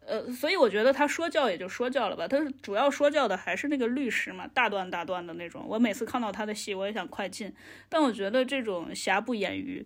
[0.09, 5.63] 呃，所以我觉得他说教也就说教了吧，他主要说教的还是那个律师嘛，大段大段的那种。
[5.67, 7.53] 我每次看到他的戏，我也想快进，
[7.87, 9.85] 但我觉得这种瑕不掩瑜。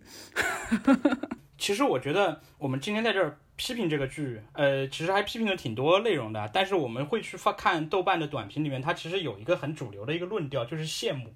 [1.58, 3.38] 其实我觉得我们今天在这儿。
[3.56, 6.50] 批评这个剧，呃，其实还批评了挺多内容的。
[6.52, 11.32] 但是我们会去发看豆瓣的短评里面，它其实有一个很主流的一个论调，就是羡慕，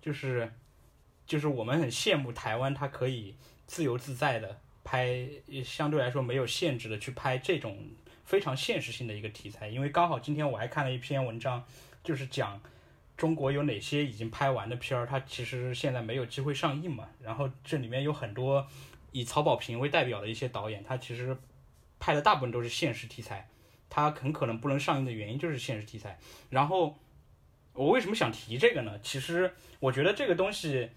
[0.00, 0.52] 就是
[1.26, 3.34] 就是我们很羡慕台湾，它可以
[3.66, 5.28] 自由自在的拍，
[5.64, 7.76] 相对来说没有限制的去拍这种
[8.28, 9.68] 非常现实性的一个题材。
[9.68, 11.64] 因为刚好今天我还看了一篇文章，
[12.04, 12.60] 就是讲
[13.16, 17.08] 中国有哪些已经拍完的片儿，它其实现在没有机会上映嘛。
[17.22, 18.66] 然后这里面有很多
[19.12, 21.36] 以曹保平为代表的一些导演，他其实。
[22.00, 23.48] 拍的大部分都是现实题材，
[23.90, 26.16] 它很可能不能上映的原因就是现实题材。
[26.48, 26.96] 然后
[27.72, 29.00] 我为什么想提这个呢？
[29.02, 30.90] 其实我觉得这个东西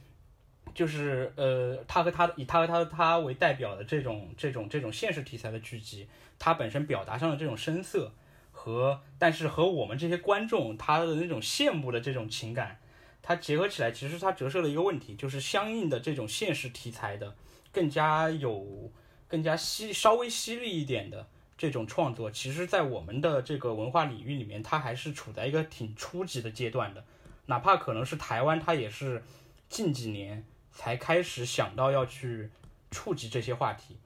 [0.74, 6.08] 就是呃，他和他以他和他他为代表的这种这种这种现实题材的剧集，
[6.38, 8.12] 它本身表达上的这种深色
[8.52, 12.80] 和，但是和我们这些观众他的那种羡慕的这种情感，
[13.22, 17.36] 它结合起来，其实它折射了一个问题，就是相应的这种现实题材的
[17.72, 18.92] 更加有。
[19.32, 21.26] 更加犀稍微犀利一点的
[21.58, 27.02] 这种创作，其实，在我们的这个文化领域里面，它还是处在一个挺初级的阶段的。
[27.46, 29.24] 哪怕可能是台湾，它也是
[29.70, 32.50] 近几年才开始想到要去
[32.90, 33.98] 触及这些话题，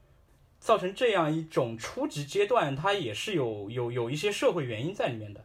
[0.59, 5.43] 造成这样一种初级阶段，它也是有有有一些社会原因在里面的。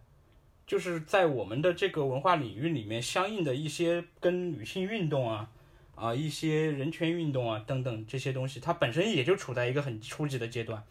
[0.66, 5.50] 就是在我们的这个文化领域里面，相应的一些跟女性运动啊。
[5.96, 10.82] 啊，一些人权运动啊，等等这些东西，它本身也就处在一个很初级的阶段。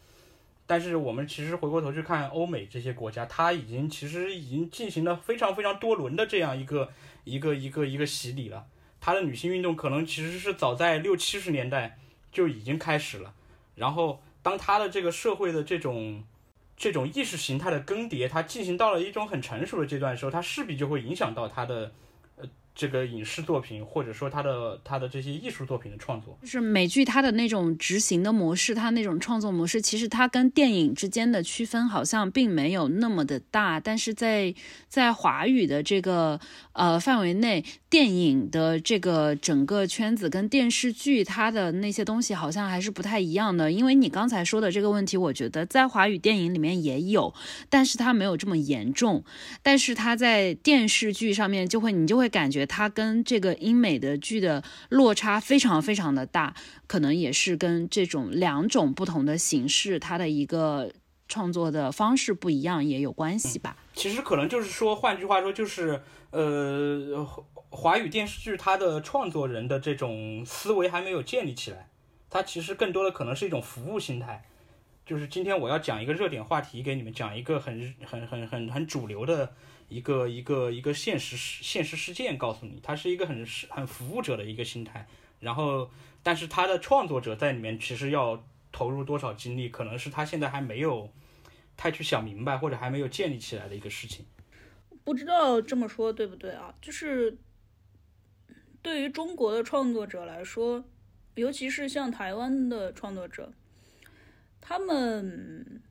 [0.68, 6.92] 但是我们其实回过头去看欧美这些国家，它已经其实已经进行了非常非常多轮的这样一个
[7.24, 8.64] 一个一个一个洗礼了。
[9.00, 11.98] 它的女性运动可能其实是早在六七十年代
[12.30, 13.32] 就已经开始了。
[13.74, 16.22] 然后当它的这个社会的这种
[16.76, 21.92] 这种意识形态的更迭，它进行到了一种很成熟的阶段的时候，它势必就会影响到它的。
[22.74, 34.54] 这个影视作品，或者说他的他的这些艺术作品的创作，就是美剧它的那种执行的模式，它那种创作模式，其实它跟电影之间的区分好像并没有那么的大，但是在
[34.88, 36.40] 在华语的这个
[36.72, 43.70] 呃范围内，电影的这个整个圈子跟电视剧它的那些东西好像还是不太一样的。
[43.70, 47.34] 因为你刚才说的这个问题，我觉得在华语电影里面也有，
[47.68, 49.24] 但是它没有这么严重，
[49.62, 52.59] 但是它在电视剧上面就会你就会感觉。
[52.66, 56.54] 它跟这个英美的剧的落差非常非常的大，
[56.86, 60.92] 可能也是跟这种两种不同的形式，它的一个
[61.28, 63.76] 创作的方式不一样也有关系吧。
[63.94, 66.00] 其实可能就是说，换句话说，就是
[66.30, 67.26] 呃，
[67.70, 71.88] 华语电视剧它的创作人的这种思维还没有建立起来，
[72.28, 74.44] 它其实更多的可能是一种服务心态。
[75.06, 79.52] 就是今天我要讲一个热点话题给你们，讲一个很很很很很主流的。
[79.90, 85.06] 一个一个一个现实现实事件告诉你，他是一个很很服务者的一个心态，
[85.40, 85.90] 然后，
[86.22, 91.10] 但是他的创作者在里面其实要投入多少精力，可能是他现在还没有
[91.76, 94.24] 太去想明白，或者还没有建立起来的一个事情。
[95.02, 96.72] 不知道这么说对不对啊？
[96.80, 97.36] 就是
[98.80, 100.84] 对于中国的创作者来说，
[101.34, 103.52] 尤其是像台湾的创作者，
[104.60, 105.82] 他们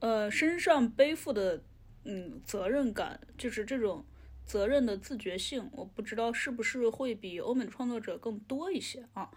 [0.00, 1.62] 呃身上背负的。
[2.10, 4.02] 嗯，责任感就是这种
[4.46, 9.30] 责任的自觉性，我不知道是不是会比欧美创作者更多一些啊。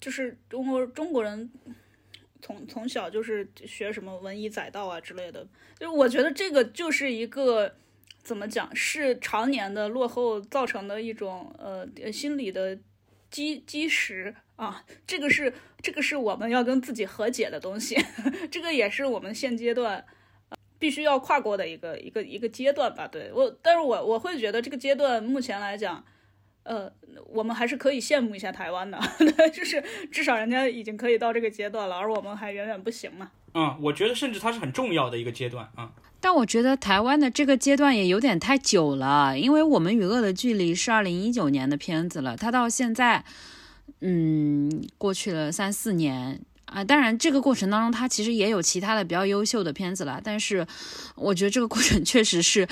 [0.00, 1.50] 就是中国中国人
[2.40, 5.46] 从从小就是学什么文以载道啊之类的，
[5.78, 7.74] 就是我觉得这个就是一个
[8.22, 12.78] 怎么讲，是常年的落后造成的一种呃心理的
[13.30, 14.86] 基基石啊。
[15.06, 17.94] 这个是这个是我们要跟自己和解的东西，
[18.50, 20.02] 这个也是我们现阶段。
[20.84, 26.04] 必须要跨过的一个一个一个阶段吧，对我，但是我我会觉得这个阶段目前来讲，
[26.64, 26.92] 呃，
[27.32, 29.00] 我们还是可以羡慕一下台湾的，
[29.50, 29.82] 就是
[30.12, 33.30] 至少人家已经可以到这个阶段了，而我们还远远不行嘛。
[33.54, 35.90] 嗯，我觉得甚至它是很重要的一个阶段啊。
[36.20, 43.24] 但我觉得台湾的这个阶段也有点太久了，因为我们与恶的距离是二零一九年的片子了，它到现在，
[44.00, 46.42] 嗯，过去了三四年
[46.74, 46.84] 啊。
[46.84, 50.66] 当然，这个过程当中，他其实也有其他的比较优秀的片子了，但是
[51.14, 52.68] 我觉得这个过程确实是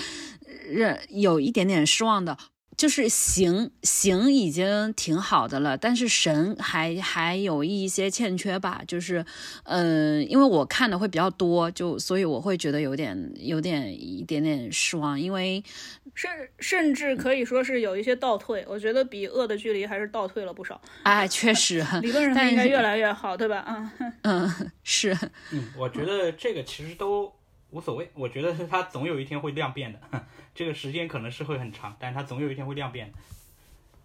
[0.76, 2.36] 呃有一点点失望的。
[2.82, 8.82] 就是形形已经挺好的了，但是神还还有一些欠缺吧。
[8.88, 9.24] 就是，
[9.62, 15.62] 嗯，因为我看的会比较多，就所以我会觉得有点有点一点点失望，因为
[16.12, 16.28] 甚
[16.58, 18.66] 甚至可以说是有一些倒退。
[18.68, 20.80] 我觉得比恶的距离还是倒退了不少。
[21.04, 23.64] 哎，确实， 理论上应该越来越好，对吧？
[23.68, 25.16] 嗯 嗯，是。
[25.52, 27.32] 嗯，我觉得这个其实都
[27.70, 28.10] 无所谓。
[28.14, 30.00] 我觉得他总有一天会量变的。
[30.54, 33.18] 这个时间可能是会很长，但是它总有一天会量变的，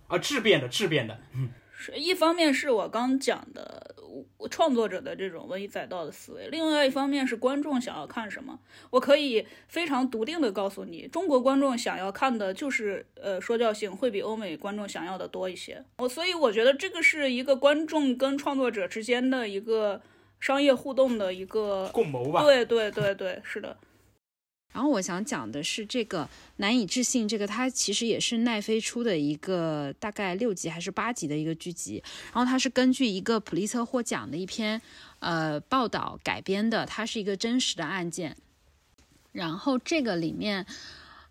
[0.07, 1.19] 啊，质变的，质变的。
[1.35, 3.95] 嗯，是一方面是我刚讲的
[4.49, 8.57] 创作者的这种文艺载道的思维，另外一方面是观众想要看什么。
[8.89, 15.83] 我可以非常笃定的告诉你，中国观众想要看的就是呃说教性，会比欧美观众想要的多一些。
[15.97, 20.01] 我所以我觉得这个是一个观众跟创作者之间的一个
[20.39, 22.41] 商业互动的一个共谋吧。
[22.41, 23.77] 对对对对，是的。
[24.77, 34.79] 然后我想讲的是这个难以置信，这个它其实也是奈飞出的一个大概六集还是八集的一个剧集，然后它是根据一个普利策获奖的一篇
[35.17, 38.37] 呃报道改编的，它是一个真实的案件。
[39.31, 40.63] 然后这个里面，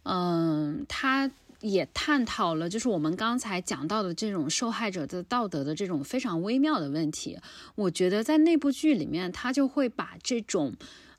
[0.03, 1.30] 嗯，它
[1.61, 7.38] 也探讨了就是我们刚才讲到的这种受害者的道德的这种非常微妙的问题。
[7.76, 10.74] 我觉得在那部剧里面，他就会把这种。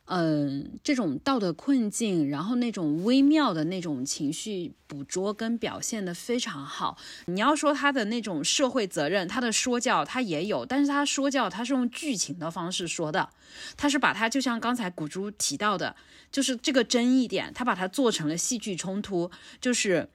[0.09, 6.97] 嗯，这种道德困境，然后那种微妙的那种情绪捕捉跟表现的非常好。
[7.25, 13.29] 你要说他的那种社会责任，他的说教他也有，但是他说教他是用剧情的方式说的，
[13.75, 15.93] 他是把他就像刚才古珠提到的，
[16.31, 19.29] 就是这个争议点，他把它做成了戏剧冲突，
[19.59, 20.09] 就是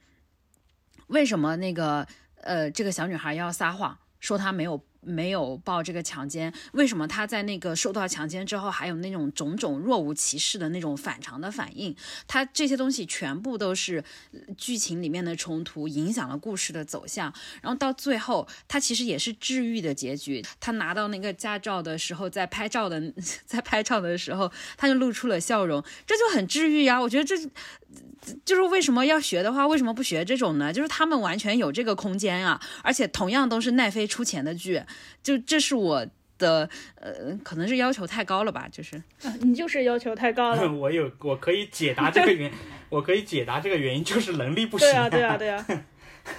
[1.05, 2.07] 为什么那个
[2.41, 4.83] 呃这个小女孩要撒谎说她没有。
[5.05, 11.95] 没有报这个强奸，为什么他在那个受到强奸之后，还有那种种种若无其事的那种反常的反应？
[12.27, 14.03] 他这些东西全部都是
[14.57, 17.33] 剧情里面的冲突，影响了故事的走向。
[17.61, 20.43] 然后到最后，他其实也是治愈的结局。
[20.59, 23.01] 他拿到那个驾照的时候，在拍照的
[23.45, 26.99] 在拍照的时候，他就露出了笑容，这就很治愈呀。
[26.99, 27.35] 我觉得这。
[28.45, 30.71] 就是为什么要学的话，为什么不学这种呢？
[30.71, 34.81] 就是他们完全有这个空间啊，而且同样都是奈飞出钱的剧，
[35.21, 36.05] 就这是我
[36.37, 38.67] 的呃，可能是要求太高了吧？
[38.71, 39.01] 就是，
[39.41, 40.71] 你就是要求太高了。
[40.73, 42.51] 我有，我可以解答这个原，
[42.89, 44.87] 我可以解答这个原因，就是能力不行。
[44.87, 45.65] 对啊，对啊，对啊。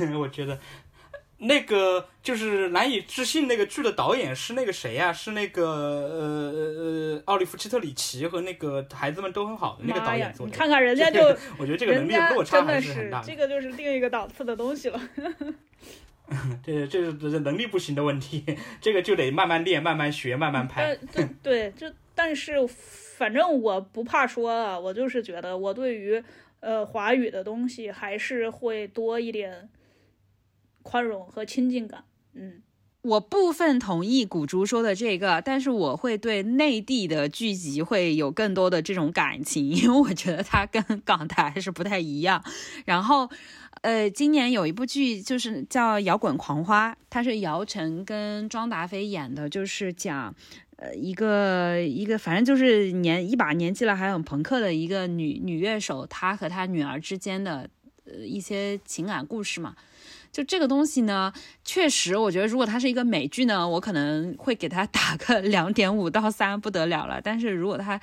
[0.19, 0.59] 我觉得。
[1.47, 5.13] 那个就是难以置信，那个剧的导演是那个谁呀？
[5.13, 6.53] 是那个呃
[7.17, 10.51] 呃奥利弗希特里奇和那个孩子们都很好的那个导演做的。
[10.51, 11.21] 你看看人家就，
[11.59, 13.23] 我觉得这个能力落差还是很大。
[13.23, 15.01] 这个就是另一个档次的东西了。
[16.65, 18.43] 这这是能力不行的问题，
[18.81, 20.97] 这个就得慢慢练、慢慢学、慢慢拍。
[21.13, 26.25] 对对，就但是反正我不怕说啊，我就是觉得我对于
[26.61, 29.69] 呃华语的东西还是会多一点。
[30.85, 32.05] 宽容和亲近感，
[32.35, 32.63] 嗯，
[33.03, 42.45] 我部分同意古竹说的这个，但是我会对内地的剧集会有更多的这种感情，因为我觉得它跟港台还是不太一样。
[42.85, 43.29] 然后，
[43.81, 50.35] 呃，今年有一部剧就是叫《摇滚狂花》，它是姚晨跟庄达菲演的，就是讲，
[50.77, 57.69] 呃，一个一个反正就是年一把年纪了还很朋克的一个女女乐手，她和她女儿之间的
[58.05, 59.75] 呃一些情感故事嘛。
[60.35, 61.33] 就这个东西呢，
[61.65, 67.21] 确实，我觉得如果它是一个美剧呢，我可能会给它打个 两点五到三，不得了了。
[67.23, 68.01] 但是如果它，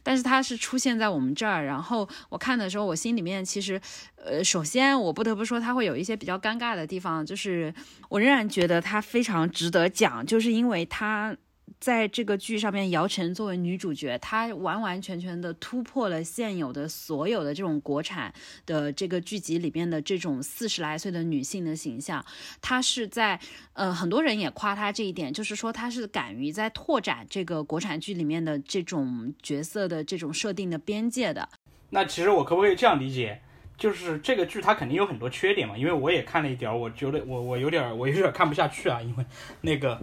[0.00, 3.80] 但是它是出现在我们这儿，然后我看的时候，我心里面其实，
[4.14, 7.74] 呃，首先我不得不说，它会有一些比较尴尬的地方，就是
[8.08, 11.36] 我仍然觉得它非常值得讲，就是因为它。
[11.80, 18.32] 在这个剧上面，姚晨作为女主角，她完完全全的突破了现有的所有的这种国产
[18.66, 22.24] 的这个剧集里面的这种四十来岁的女性的形象。
[22.60, 23.38] 她是在，
[23.72, 31.48] 呃，很多人也夸她这一点，就是说她是敢于在拓展这个国产剧里面的这种角色的这种设定的边界的。
[31.90, 33.40] 那其实我可不可以这样理解，
[33.76, 35.76] 就是这个剧它肯定有很多缺点嘛？
[35.76, 39.26] 因为我也看了一点，我觉得我我有点我有点看不下去啊，因为
[39.60, 40.00] 那个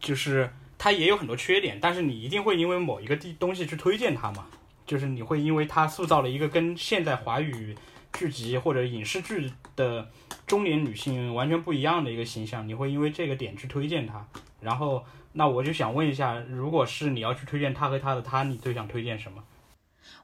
[0.00, 0.50] 就是。
[0.78, 4.46] 它也有很多缺点，但是你一定会因为某一个地东西去推荐它嘛？
[4.86, 7.76] 就是你会因为它塑造了一个跟现在华语
[8.12, 10.08] 剧集或者影视剧的
[10.46, 14.26] 中年女性完全不一样的一个形象，你会因为这个点去推荐它。
[14.60, 19.44] 然后，那我就想问一下，如果是你要去推荐他和他的他，你最想推荐什么？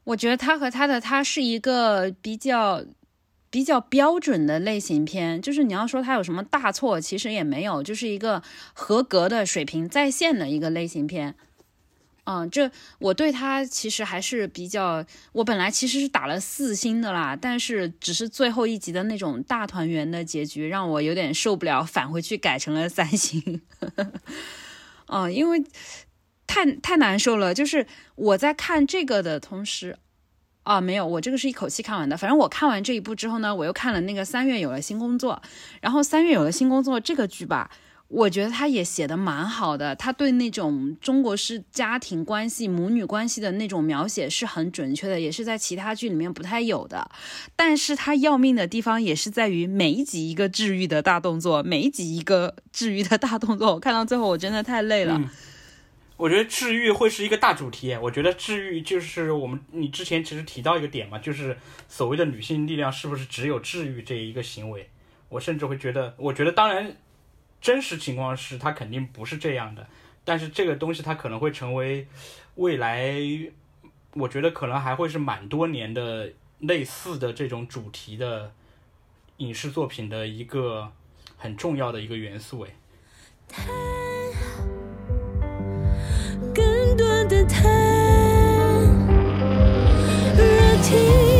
[0.04, 2.82] 我觉得他和他的他是一个比较
[3.54, 8.42] 比较标准的类型片，就是你要说他有什么大错，其实也没有，就是一个
[8.72, 11.36] 合格的水平在线的一个类型片。
[12.24, 23.62] 嗯，这我对他其实还是比较，我本来其实是打了四星的啦，但是只是最后一集的那种大团圆的结局让我有点受不了，返回去改成了三星。
[25.06, 25.62] 嗯，因为
[26.48, 27.86] 太太难受了，就是
[28.16, 29.96] 我在看这个的同时，
[30.64, 32.16] 啊，没有，我这个是一口气看完的。
[32.16, 35.40] 反正我看完这一部之后呢，我又看了那个三月有了新工作，
[35.80, 37.70] 然后三月有了新工作这个剧吧。
[38.08, 47.10] 我觉得他也写的蛮好的，他对那种中国式家庭关系、母女关系的那种描写是很准确的，也是在其他剧里面不太有的。
[47.56, 53.74] 但是他要命的地方也是在于每一集一个治愈的大动作，每一集一个治愈的大动作。
[53.74, 55.20] 我看到最后我真的太累了。
[56.16, 57.96] 我觉得治愈会是一个大主题。
[57.96, 61.56] 我觉得治愈就是我们你之前其实提到一个点嘛，就是
[61.88, 64.88] 所谓的女性力量是不是只有治愈这一个行为？
[65.28, 66.96] 我甚至会觉得，我觉得当然。
[67.60, 69.86] 真实情况是，它肯定不是这样的，
[70.22, 72.06] 但是这个东西它可能会成为
[72.56, 73.10] 未来，
[74.12, 78.52] 我觉得可能还会是蛮多年的类似的这种主题的
[79.38, 80.92] 影视作品的一个
[81.38, 82.60] 很重要的一个元素。
[82.60, 82.70] 哎，
[90.84, 91.33] 听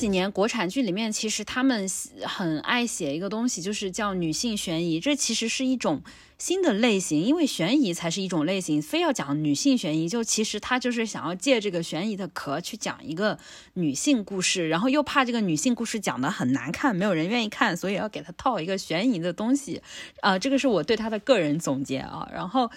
[0.00, 1.86] 几年国产剧里面，其实他们
[2.24, 4.98] 很爱写一个东西，就是叫女性悬疑。
[4.98, 6.02] 这其实是一种
[6.38, 13.38] 新的类型，因为悬疑才是一种类型，非要讲女性悬疑，就其实他就是想要借这个悬疑的壳去讲一个
[13.74, 19.82] 女性故事，然后又怕这个女性故事讲的很难看，没有人愿意看，所以要给他套一个悬疑的东西。
[20.22, 22.26] 啊，这个是我对他的个人总结啊。
[22.32, 22.70] 然后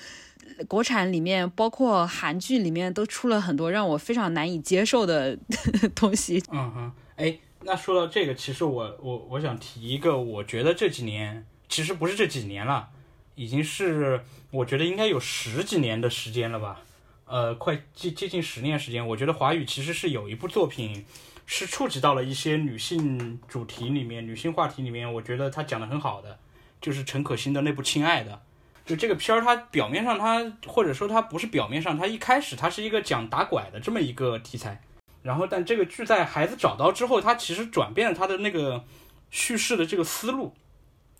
[0.68, 5.40] 国产里面，包括韩剧里面，都出了很多让我非常难以接受的
[5.96, 6.44] 东西。
[6.52, 6.92] 嗯哼。
[7.16, 12.90] 哎，那说到这个，其实我我我想提一个，我觉得这几年其实不是这几年了，
[13.36, 16.82] 已经是我觉得应该有十几年的时间了吧，
[17.26, 19.08] 呃，快接接近十年时间。
[19.08, 21.06] 我觉得华语其实是有一部作品
[21.46, 26.40] 是触及到了一些女性主题里面、女性话题里面，我觉得他讲的很好的，
[26.82, 28.32] 就是陈可辛的那部《亲爱的》。
[28.86, 34.82] 就这个片儿，它表面上它或者说它不是表面上，它一开始它是一个讲打拐的这么一个题材。
[35.24, 38.84] 然后，但这个剧在孩子找到之后，他其实转变了他的那个
[39.32, 40.54] 叙事的这个思路，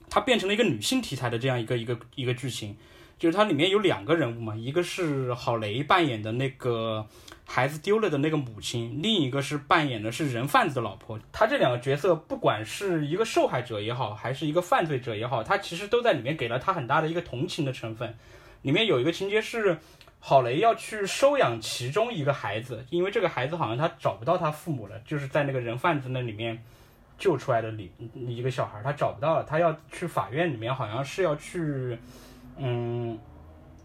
[0.10, 2.76] 它变成了一个女性题材的这样一个一个一个剧情。
[3.18, 7.08] 就是它里面有两个人物嘛，一个是郝蕾扮演的那个
[7.46, 11.18] 孩子丢了的那个母亲，另一个是扮演的是人贩子的老婆。
[11.32, 18.14] 他这两个角色，不管是一个受害者也好，还是一个犯罪者也好，他其实都在里面给了他很大的一个同情的成分。
[18.64, 19.80] 里面有一个情节是。
[20.26, 26.64] 郝雷要去收养其中一个孩子，因为这个孩子好像他找不到他父母了，就是在那个人贩子那里面
[27.18, 32.00] 救出来的里一个小孩，他找不到了，他要去法院里面，好像是要去，
[32.56, 33.20] 嗯，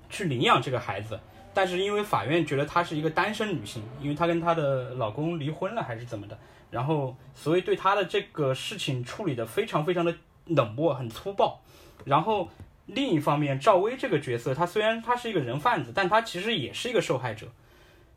[0.08, 1.18] 去领养这个孩子，
[1.52, 6.38] 但是因为法院觉得她是一个单身女性，因为她跟她的老公离婚了还是怎么的，
[6.70, 10.14] 然后所以对她的这个事情处理的非常非常的
[10.44, 11.60] 冷漠，很粗暴，
[12.04, 12.48] 然后。
[12.88, 17.46] 另一方面，赵薇这个角色，她虽然她是一个人贩子，但她其实也是一个受害者。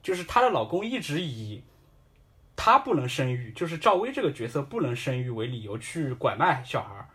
[0.01, 1.61] 就是她的老公一直以
[2.55, 7.09] 她不能生育，就是赵薇这个角色不能生育为理由去拐卖小孩。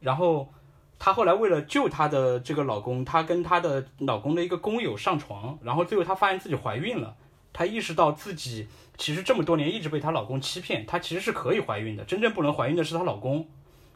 [0.00, 0.52] 然后
[0.98, 7.14] 她后来为了救她的这个老公，她跟她的老公的一个工友上床，然后最后她发现自己怀孕了。
[7.52, 13.46] 她意识到自己其实这么多年一直被她老公欺骗，她其实是可以怀孕的，真正不能怀孕的是她老公。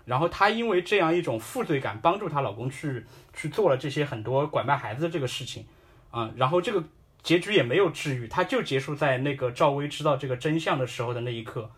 [0.08, 3.04] 然后她因为这样一种负罪感，帮助她老公去
[3.34, 5.66] 去做了这些很多拐卖孩子的这个事情，
[6.10, 6.82] 啊，然后这个
[7.22, 11.70] 结局也没有治愈，她就结束在那个赵薇知道这个真相的时候的那一刻。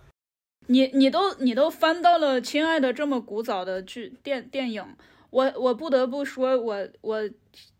[0.68, 4.84] 你你都你都翻到了《亲爱的》这么古早的剧电电影，
[5.30, 7.28] 我我不得不说，我我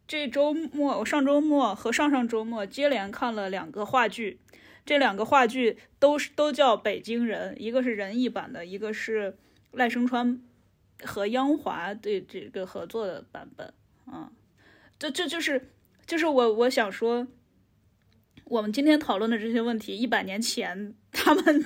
[0.08, 4.40] 这周末我上周末和上上周末接连看了两个话剧，
[4.84, 9.36] 这两个话剧都是都叫《北京人》，一个是人艺版的，一个是。
[9.72, 10.40] 赖声川
[11.04, 13.72] 和央华对这个合作的版本，
[14.06, 14.30] 啊，
[14.98, 15.70] 这这就是
[16.06, 17.26] 就是我我想说，
[18.44, 21.64] 我们今天讨论的这些问题，一百年前他们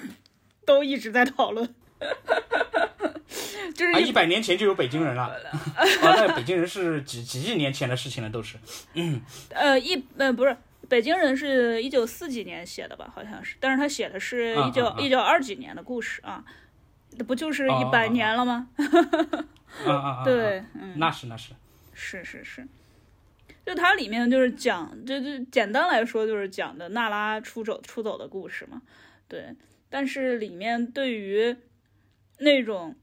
[0.64, 1.74] 都一直在讨论，
[3.74, 5.22] 就是一百年前就有北京人了，
[5.74, 8.56] 啊，那北京人是几几亿年前的事情了，都是，
[8.94, 10.56] 嗯，呃，一呃不是
[10.88, 16.63] 北京人是一九四几年写的吧，好像是，但是他写的是一九一九二几年的故事啊，那
[17.22, 18.68] 不就是一百年了吗？
[19.86, 20.24] 啊啊啊！
[20.26, 21.52] 对，嗯，那是那是
[21.92, 22.66] 是是是，
[23.64, 28.82] 就它里面就是讲，就就简单来说就是讲的娜拉出走出走的故事嘛，
[29.28, 29.54] 对，
[29.88, 31.56] 但是里面对于
[32.38, 32.96] 那种。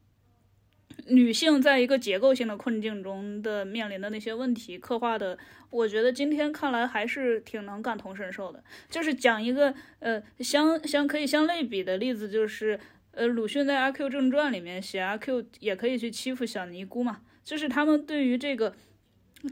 [1.07, 5.35] 女性在一个结构性的困境中的面临的那些问题刻画的，
[5.71, 8.63] 我觉得今天看来还是挺能感同身受的。
[8.87, 12.79] 就是讲一个呃相相可以相类比的例子，就是
[13.11, 18.73] 呃鲁迅在《阿 Q 正传》里面写阿 Q 也可以去欺负小尼姑嘛，就是他们对于这个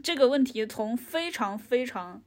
[0.02, 2.22] 这个问题从非常非常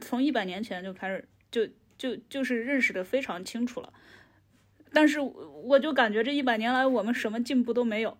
[0.00, 1.66] 从一百年前就开始就
[1.98, 3.92] 就就是认识的非常清楚了。
[4.92, 8.16] 但是我就感觉这一百年来我们什么进步都没有，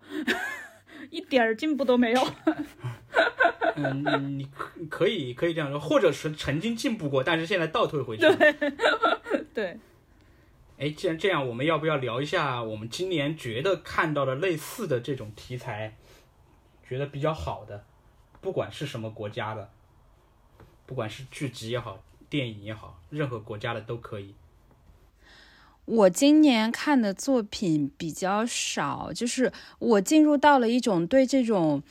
[1.09, 2.27] 一点儿进步都没有。
[3.75, 4.47] 嗯，你
[4.89, 8.23] 可以可以这样说，或者是曾经进步过，但是现在倒退回去。
[8.23, 8.53] 对
[9.53, 9.79] 对。
[10.77, 15.95] 哎，既然这样，我们要不要聊一下我们今年觉得看到的类似的这种题材，
[16.87, 17.83] 觉得比较好的，
[18.41, 19.71] 不管是什么国家的，
[20.85, 24.35] 不管是剧集也好，电影也好，任何国家的都可以。
[25.85, 31.81] 我今年看的作品比较少，就是我进入到了一种对这种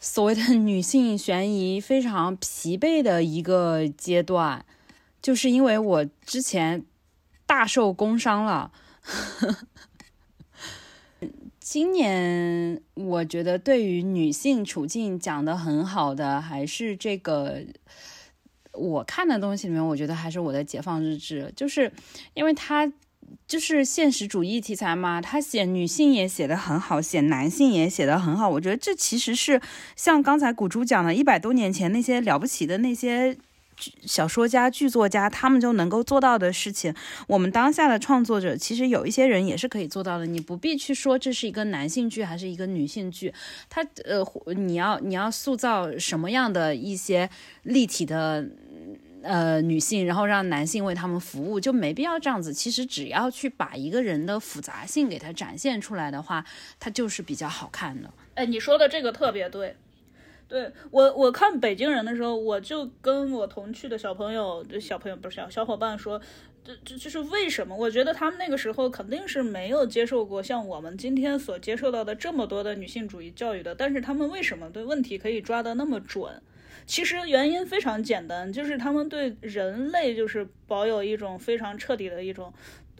[0.00, 4.64] 所谓的女性悬疑非常疲惫的一个阶段，
[5.20, 6.84] 就是因为我之前
[7.52, 8.72] 大受工伤了。
[11.60, 17.62] 今年我觉得对于女性处境讲的很好的，还是这个
[18.72, 21.92] 我看的东西里面，我觉得还是我的《解放日志》，就是
[22.32, 22.90] 因为它。
[23.46, 28.48] 就是现实主义题材嘛，他写女性也写得很好，写男性也写得很好。
[28.48, 29.60] 我觉得这其实是
[29.96, 33.36] 像刚才古珠讲的，一百多年前那些了不起的那些
[34.06, 36.94] 小说家、剧作家，他们就能够做到的事情。
[37.26, 40.26] 我们当下的创作者，其实有一些人也是可以做到的。
[40.26, 43.32] 你不必去说这是一个男性剧还是一个女性剧，
[43.68, 47.28] 他呃，你要你要塑造什么样的一些
[47.62, 48.46] 立体的。
[49.24, 52.52] 呃，女性，然后让男性为他们服务，就没必要这样子。
[52.52, 56.44] 其实只要去把一个人的复杂性给他展现出来的话，
[56.80, 58.10] 他就是比较好看的。
[58.34, 59.76] 哎，你说的这个特别对。
[60.52, 66.20] 对我，我看北京人的时候，我就跟我同去的小朋友，小朋友不是小小伙伴说，
[66.62, 67.74] 这这就是为什么？
[67.74, 76.42] 我觉得他们那个时候肯定是没有接受过像我们今天所接受到的这么多的女性主义教育的，但是他们为什么对问题可以抓得那么准？
[76.84, 82.52] 其实原因非常简单，就是他们对人类就是保有一种非常彻底的一种，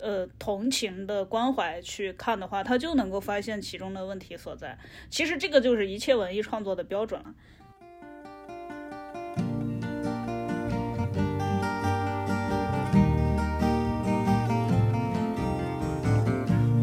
[0.02, 4.76] 呃同情的关怀去看的话他就能够发现其中的问题所在
[5.08, 7.32] 其实这个就是一切文艺创作的标准了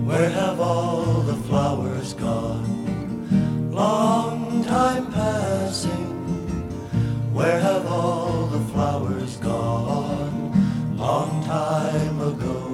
[0.07, 6.15] where have all the flowers gone long time passing
[7.33, 12.68] where have all the flowers gone long time ago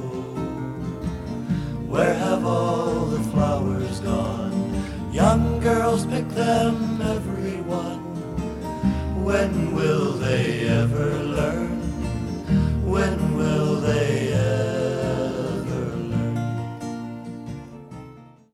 [1.95, 4.83] Where have all the flowers gone?
[5.13, 8.03] Young girls pick them, everyone.
[9.23, 11.64] When will they ever learn?